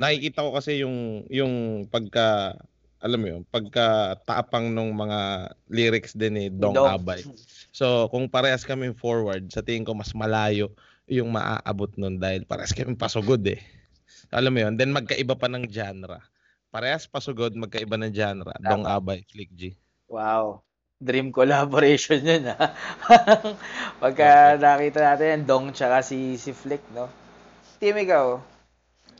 nakikita 0.00 0.46
ko 0.46 0.56
kasi 0.56 0.80
yung 0.80 1.28
yung 1.28 1.84
pagka 1.92 2.56
alam 3.00 3.18
mo 3.20 3.26
yun, 3.32 3.42
pagka 3.48 4.16
tapang 4.28 4.68
ng 4.72 4.92
mga 4.92 5.20
lyrics 5.72 6.12
din 6.12 6.36
ni 6.36 6.46
Dong 6.52 6.76
Dong. 6.76 6.84
Abay. 6.84 7.24
So, 7.72 8.12
kung 8.12 8.28
parehas 8.28 8.60
kami 8.60 8.92
forward, 8.92 9.48
sa 9.48 9.64
tingin 9.64 9.88
ko 9.88 9.96
mas 9.96 10.12
malayo 10.12 10.68
yung 11.08 11.32
maaabot 11.32 11.88
nun 11.96 12.20
dahil 12.20 12.44
parehas 12.44 12.76
kami 12.76 12.92
pasugod 13.00 13.40
eh. 13.48 13.60
Alam 14.30 14.52
mo 14.52 14.60
yun? 14.68 14.76
Then 14.76 14.92
magkaiba 14.92 15.32
pa 15.34 15.48
ng 15.48 15.64
genre. 15.72 16.20
Parehas 16.70 17.08
pasugod, 17.08 17.56
magkaiba 17.56 17.96
ng 17.98 18.12
genre. 18.12 18.52
Dong 18.60 18.84
Abay, 18.84 19.24
Flick 19.26 19.50
G. 19.56 19.74
Wow. 20.10 20.66
Dream 21.00 21.30
collaboration 21.32 22.20
yun, 22.20 22.50
ha? 22.50 22.74
Pagka 24.02 24.58
nakita 24.58 24.98
natin 25.00 25.26
yan, 25.32 25.42
Dong 25.46 25.66
tsaka 25.72 26.02
si, 26.04 26.36
si 26.36 26.50
Flick, 26.52 26.82
no? 26.92 27.08
Team, 27.80 27.96
ikaw? 27.96 28.42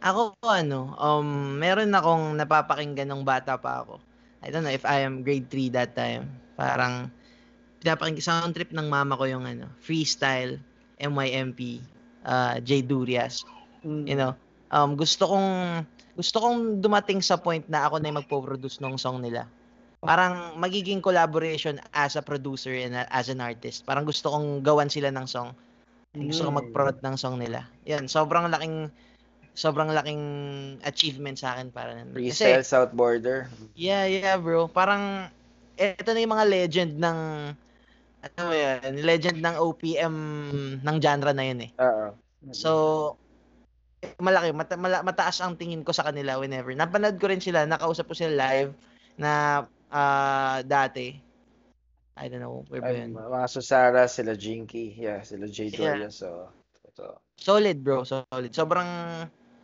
Ako 0.00 0.32
ano, 0.44 0.96
um 0.96 1.60
meron 1.60 1.92
akong 1.92 2.32
napapakinggan 2.36 3.08
nung 3.08 3.24
bata 3.24 3.60
pa 3.60 3.84
ako. 3.84 4.00
I 4.40 4.48
don't 4.48 4.64
know 4.64 4.72
if 4.72 4.84
I 4.88 5.04
am 5.04 5.20
grade 5.20 5.48
3 5.52 5.72
that 5.76 5.92
time. 5.92 6.28
Parang 6.56 7.12
pinapakinggan 7.80 8.24
sound 8.24 8.52
trip 8.56 8.72
ng 8.72 8.88
mama 8.88 9.16
ko 9.16 9.28
yung 9.28 9.44
ano, 9.44 9.68
freestyle, 9.80 10.56
MYMP, 11.00 11.84
uh, 12.24 12.56
J 12.64 12.84
Durias. 12.84 13.44
You 13.84 14.16
know, 14.16 14.32
um 14.72 14.96
gusto 14.96 15.28
kong 15.28 15.84
gusto 16.16 16.36
kong 16.40 16.80
dumating 16.80 17.20
sa 17.20 17.36
point 17.40 17.64
na 17.68 17.88
ako 17.88 18.00
na 18.00 18.08
yung 18.12 18.18
magpo-produce 18.24 18.80
ng 18.80 18.96
song 18.96 19.20
nila. 19.20 19.48
Parang 20.00 20.56
magiging 20.56 21.04
collaboration 21.04 21.76
as 21.92 22.16
a 22.16 22.24
producer 22.24 22.72
and 22.72 22.96
a- 22.96 23.10
as 23.12 23.28
an 23.28 23.44
artist. 23.44 23.84
Parang 23.84 24.08
gusto 24.08 24.32
kong 24.32 24.64
gawan 24.64 24.88
sila 24.88 25.12
ng 25.12 25.28
song. 25.28 25.52
Gusto 26.16 26.48
kong 26.48 26.56
Mm. 26.56 26.60
mag-prod 26.64 26.96
ng 27.04 27.16
song 27.20 27.36
nila. 27.36 27.68
Yan, 27.84 28.08
sobrang 28.08 28.48
laking 28.48 28.88
sobrang 29.52 29.92
laking 29.92 30.22
achievement 30.88 31.36
sa 31.36 31.52
akin 31.52 31.68
para 31.68 31.92
nun. 31.92 32.16
Kasi, 32.16 32.48
Freestyle 32.48 32.64
South 32.64 32.92
Border. 32.96 33.52
yeah, 33.76 34.08
yeah, 34.08 34.40
bro. 34.40 34.72
Parang, 34.72 35.28
eto 35.76 36.16
na 36.16 36.22
yung 36.24 36.32
mga 36.32 36.48
legend 36.48 36.92
ng, 36.96 37.18
ano 38.24 38.40
mo 38.40 38.54
yan, 38.56 39.04
legend 39.04 39.38
ng 39.44 39.56
OPM 39.60 40.16
ng 40.80 40.96
genre 40.96 41.32
na 41.36 41.44
yun 41.44 41.60
eh. 41.68 41.70
Oo. 41.76 42.16
So, 42.56 42.70
malaki, 44.16 44.56
mata, 44.56 44.80
mala- 44.80 45.04
mataas 45.04 45.44
ang 45.44 45.60
tingin 45.60 45.84
ko 45.84 45.92
sa 45.92 46.08
kanila 46.08 46.40
whenever. 46.40 46.72
Napanood 46.72 47.20
ko 47.20 47.28
rin 47.28 47.42
sila, 47.44 47.68
nakausap 47.68 48.08
ko 48.08 48.14
sila 48.16 48.32
live 48.48 48.72
na 49.20 49.64
ah, 49.90 50.62
dati. 50.64 51.18
I 52.20 52.28
don't 52.28 52.42
know, 52.44 52.66
where 52.68 52.84
ba 52.84 52.92
yun? 52.92 53.16
mga 53.16 53.48
Susara, 53.48 54.04
sila 54.04 54.36
Jinky, 54.36 54.92
yeah, 54.92 55.24
sila 55.24 55.48
J. 55.48 55.72
Yeah. 55.72 55.96
Doria, 55.96 56.10
so, 56.12 56.52
ito. 56.84 57.16
Solid, 57.40 57.80
bro. 57.80 58.04
Solid. 58.04 58.52
Sobrang, 58.52 58.90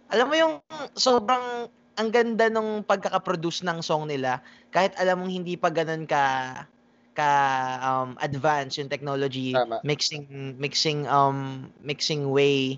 alam 0.08 0.26
mo 0.26 0.34
yung, 0.34 0.54
sobrang, 0.96 1.68
ang 1.96 2.08
ganda 2.12 2.48
nung 2.48 2.80
pagkakaproduce 2.84 3.64
ng 3.64 3.84
song 3.84 4.08
nila. 4.08 4.40
Kahit 4.72 4.96
alam 4.96 5.20
mong 5.20 5.32
hindi 5.32 5.56
pa 5.56 5.68
ganun 5.68 6.08
ka, 6.08 6.24
ka 7.16 7.30
um, 7.80 8.12
advanced 8.20 8.76
yung 8.76 8.92
technology 8.92 9.56
Tama. 9.56 9.80
mixing 9.80 10.28
mixing 10.60 11.08
um 11.08 11.72
mixing 11.80 12.28
way 12.28 12.76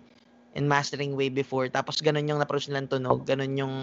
and 0.54 0.70
mastering 0.70 1.18
way 1.18 1.26
before 1.26 1.66
tapos 1.66 1.98
ganun 1.98 2.30
yung 2.30 2.38
na-produce 2.38 2.70
nilang 2.70 2.86
tunog 2.86 3.26
ganun 3.26 3.58
yung 3.58 3.76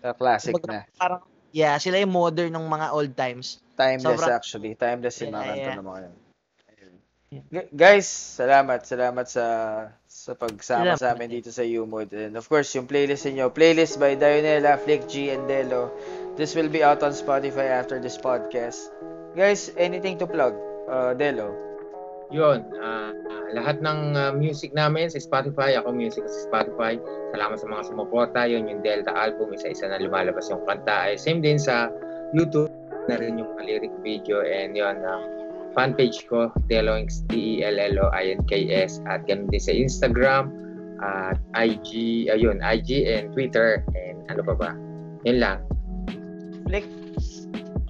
Uh, 0.00 0.16
classic 0.16 0.56
na. 0.64 0.88
parang 0.96 1.20
yeah 1.50 1.74
sila 1.76 1.98
yung 1.98 2.12
modern 2.14 2.50
ng 2.52 2.66
mga 2.66 2.86
old 2.94 3.12
times 3.14 3.58
Timeless 3.80 4.20
Sobrang- 4.20 4.36
actually. 4.36 4.72
Timeless 4.76 5.16
yung 5.24 5.32
mga 5.32 5.40
Yeah, 5.40 5.52
kanta 5.56 5.64
yeah. 5.64 5.78
ng 5.80 5.88
mga 5.88 6.00
yun. 6.04 6.14
Guys, 7.70 8.10
salamat. 8.10 8.82
Salamat 8.84 9.24
sa 9.30 9.44
sa 10.04 10.34
pagsama 10.34 10.98
Salamat. 10.98 10.98
sa 10.98 11.14
amin 11.14 11.30
dito 11.30 11.48
sa 11.54 11.62
Umod. 11.62 12.10
And 12.10 12.34
of 12.34 12.44
course, 12.50 12.74
yung 12.74 12.90
playlist 12.90 13.24
niyo, 13.30 13.54
playlist 13.54 14.02
by 14.02 14.18
Dionela, 14.18 14.74
Flick 14.82 15.06
G, 15.06 15.30
and 15.30 15.46
Delo. 15.46 15.94
This 16.34 16.58
will 16.58 16.66
be 16.68 16.82
out 16.82 17.06
on 17.06 17.14
Spotify 17.14 17.70
after 17.70 18.02
this 18.02 18.18
podcast. 18.18 18.90
Guys, 19.38 19.70
anything 19.78 20.18
to 20.18 20.26
plug? 20.26 20.58
Uh, 20.90 21.14
Delo. 21.14 21.54
Yun, 22.30 22.62
ah, 22.78 23.10
ah, 23.10 23.46
lahat 23.50 23.82
ng 23.82 24.14
ah, 24.14 24.30
music 24.30 24.70
namin 24.70 25.10
sa 25.10 25.18
Spotify, 25.18 25.74
ako 25.74 25.90
music 25.90 26.22
sa 26.30 26.38
Spotify. 26.46 26.94
Salamat 27.34 27.58
sa 27.58 27.66
mga 27.66 27.82
sumuporta. 27.90 28.46
Yun 28.46 28.70
yung 28.70 28.80
Delta 28.86 29.10
album, 29.10 29.50
isa-isa 29.50 29.90
na 29.90 29.98
lumalabas 29.98 30.46
yung 30.46 30.62
kanta. 30.62 31.10
Eh, 31.10 31.18
same 31.18 31.42
din 31.42 31.58
sa 31.58 31.90
YouTube 32.30 32.70
na 33.10 33.18
rin 33.18 33.42
yung 33.42 33.50
lyric 33.58 33.90
video 34.06 34.46
and 34.46 34.78
yun, 34.78 35.02
ah, 35.02 35.26
fan 35.74 35.90
page 35.98 36.22
ko, 36.30 36.54
Deloinks, 36.70 37.26
D-E-L-L-O-I-N-K-S 37.26 39.02
at 39.10 39.26
ganun 39.26 39.50
din 39.50 39.62
sa 39.62 39.74
Instagram 39.74 40.54
at 41.02 41.38
IG, 41.58 42.30
ayun, 42.30 42.62
IG 42.62 43.10
and 43.10 43.34
Twitter 43.34 43.82
and 43.98 44.22
ano 44.30 44.46
pa 44.46 44.54
ba. 44.54 44.70
Yun 45.26 45.42
lang. 45.42 45.58
Flick. 46.70 46.86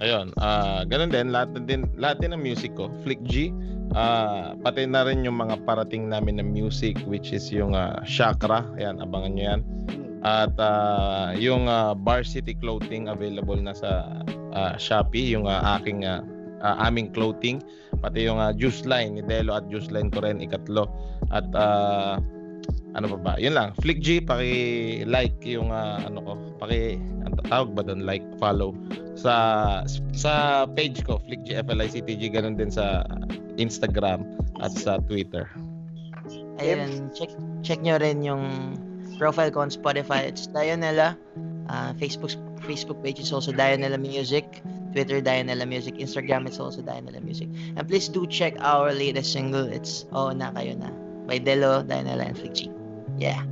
Ayun, 0.01 0.33
ah 0.41 0.81
ganun 0.89 1.13
din 1.13 1.29
lahat 1.29 1.53
din 1.69 1.85
lahat 2.01 2.25
din 2.25 2.33
ng 2.33 2.41
music 2.41 2.73
ko, 2.73 2.89
Flick 3.05 3.21
G. 3.29 3.53
Ah, 3.91 4.55
pati 4.63 4.87
na 4.87 5.03
rin 5.03 5.27
yung 5.27 5.43
mga 5.43 5.67
parating 5.67 6.07
namin 6.07 6.39
na 6.39 6.47
music 6.47 6.95
which 7.11 7.35
is 7.35 7.51
yung 7.51 7.75
ah, 7.75 7.99
Chakra. 8.07 8.63
Ayan, 8.79 9.03
abangan 9.03 9.33
nyo 9.35 9.45
yan. 9.57 9.61
At 10.23 10.55
ah, 10.63 11.35
yung 11.35 11.67
ah, 11.67 11.99
Bar 11.99 12.23
City 12.23 12.55
Clothing 12.55 13.11
available 13.11 13.59
na 13.59 13.75
sa 13.75 14.23
ah, 14.55 14.79
Shopee, 14.79 15.35
yung 15.35 15.51
ah, 15.51 15.81
aking 15.81 16.07
ah, 16.07 16.23
ah, 16.63 16.87
aming 16.87 17.11
clothing, 17.11 17.59
pati 17.99 18.31
yung 18.31 18.39
ah, 18.39 18.55
Juice 18.55 18.87
Line 18.87 19.19
ni 19.19 19.23
Delo 19.27 19.59
at 19.59 19.67
Juice 19.73 19.91
Line 19.91 20.13
ko 20.13 20.23
rin 20.23 20.39
ikatlo. 20.39 20.87
At 21.35 21.49
ah, 21.57 22.23
ano 22.95 23.07
pa 23.17 23.19
ba? 23.19 23.33
Yun 23.39 23.55
lang. 23.55 23.71
Flick 23.79 24.03
G, 24.03 24.19
paki-like 24.19 25.39
yung 25.47 25.71
ah, 25.71 26.03
ano 26.03 26.19
ko, 26.23 26.31
paki 26.59 26.99
ang 26.99 27.35
tawag 27.47 27.71
ba 27.75 27.83
doon? 27.87 28.03
Like, 28.03 28.25
follow. 28.43 28.75
Sa 29.15 29.35
sa 30.15 30.65
page 30.67 31.07
ko, 31.07 31.23
Flick 31.29 31.47
G 31.47 31.55
FLICTG, 31.61 32.35
ganun 32.35 32.59
din 32.59 32.71
sa 32.73 33.07
Instagram 33.61 34.27
at 34.59 34.75
sa 34.75 34.99
Twitter. 35.07 35.47
ayun. 36.61 37.09
Check 37.17 37.33
check 37.65 37.81
nyo 37.81 37.97
rin 37.97 38.21
yung 38.21 38.77
profile 39.17 39.49
ko 39.53 39.65
on 39.65 39.73
Spotify. 39.73 40.29
It's 40.29 40.49
Dionella. 40.51 41.17
Uh, 41.71 41.95
Facebook 41.97 42.35
Facebook 42.67 43.01
page 43.01 43.23
is 43.23 43.33
also 43.33 43.53
Dionella 43.53 44.01
Music. 44.01 44.45
Twitter 44.91 45.23
Dionella 45.23 45.65
Music. 45.65 45.95
Instagram 45.97 46.45
it's 46.51 46.59
also 46.59 46.83
Dionella 46.83 47.23
Music. 47.23 47.49
And 47.79 47.87
please 47.87 48.11
do 48.11 48.27
check 48.27 48.59
our 48.61 48.93
latest 48.93 49.33
single. 49.33 49.65
It's 49.65 50.05
Oh 50.13 50.35
Na 50.35 50.51
Kayo 50.53 50.77
Na 50.77 51.10
by 51.31 51.39
Delo, 51.39 51.87
Dionella 51.87 52.27
and 52.27 52.35
Flick 52.35 52.53
G 52.59 52.67
yeah 53.17 53.47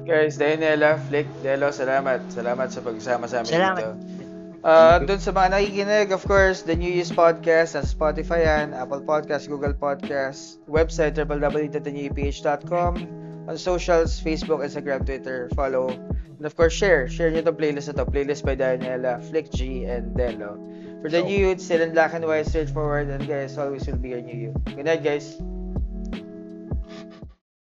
Guys, 0.00 0.34
Dionela, 0.34 0.98
Flick, 1.06 1.30
Delo, 1.38 1.70
salamat. 1.70 2.18
Salamat 2.34 2.66
sa 2.74 2.82
pagsama 2.82 3.30
sa 3.30 3.46
amin 3.46 3.52
Salamat. 3.54 3.78
dito. 3.78 3.94
Uh, 4.66 4.98
doon 5.06 5.22
sa 5.22 5.30
mga 5.30 5.54
nakikinig, 5.54 6.10
of 6.10 6.26
course, 6.26 6.66
The 6.66 6.74
New 6.74 6.90
Year's 6.90 7.14
Podcast, 7.14 7.78
sa 7.78 7.86
Spotify 7.86 8.42
yan, 8.42 8.74
Apple 8.74 9.06
Podcast, 9.06 9.46
Google 9.46 9.70
Podcast, 9.70 10.58
website 10.66 11.14
www.theneweph.com, 11.14 12.92
on 13.46 13.54
socials, 13.54 14.18
Facebook, 14.18 14.66
Instagram, 14.66 15.06
Twitter, 15.06 15.46
follow, 15.54 15.94
and 15.94 16.42
of 16.42 16.58
course, 16.58 16.74
share. 16.74 17.06
Share 17.06 17.30
nyo 17.30 17.46
itong 17.46 17.56
playlist 17.62 17.94
na 17.94 18.02
to. 18.02 18.08
Playlist 18.10 18.42
by 18.42 18.58
Daniela, 18.58 19.22
Flick 19.30 19.54
G, 19.54 19.86
and 19.86 20.10
Delo. 20.18 20.58
For 21.00 21.08
the 21.08 21.22
So- 21.22 21.28
new 21.30 21.38
youth, 21.38 21.62
still 21.62 21.86
in 21.86 21.94
black 21.94 22.18
and 22.18 22.26
white, 22.26 22.50
straightforward, 22.50 23.14
and 23.14 23.22
guys, 23.24 23.54
always 23.54 23.86
will 23.86 24.00
be 24.00 24.10
your 24.10 24.24
new 24.26 24.34
you. 24.34 24.52
Good 24.74 24.90
night, 24.90 25.06
guys. 25.06 25.38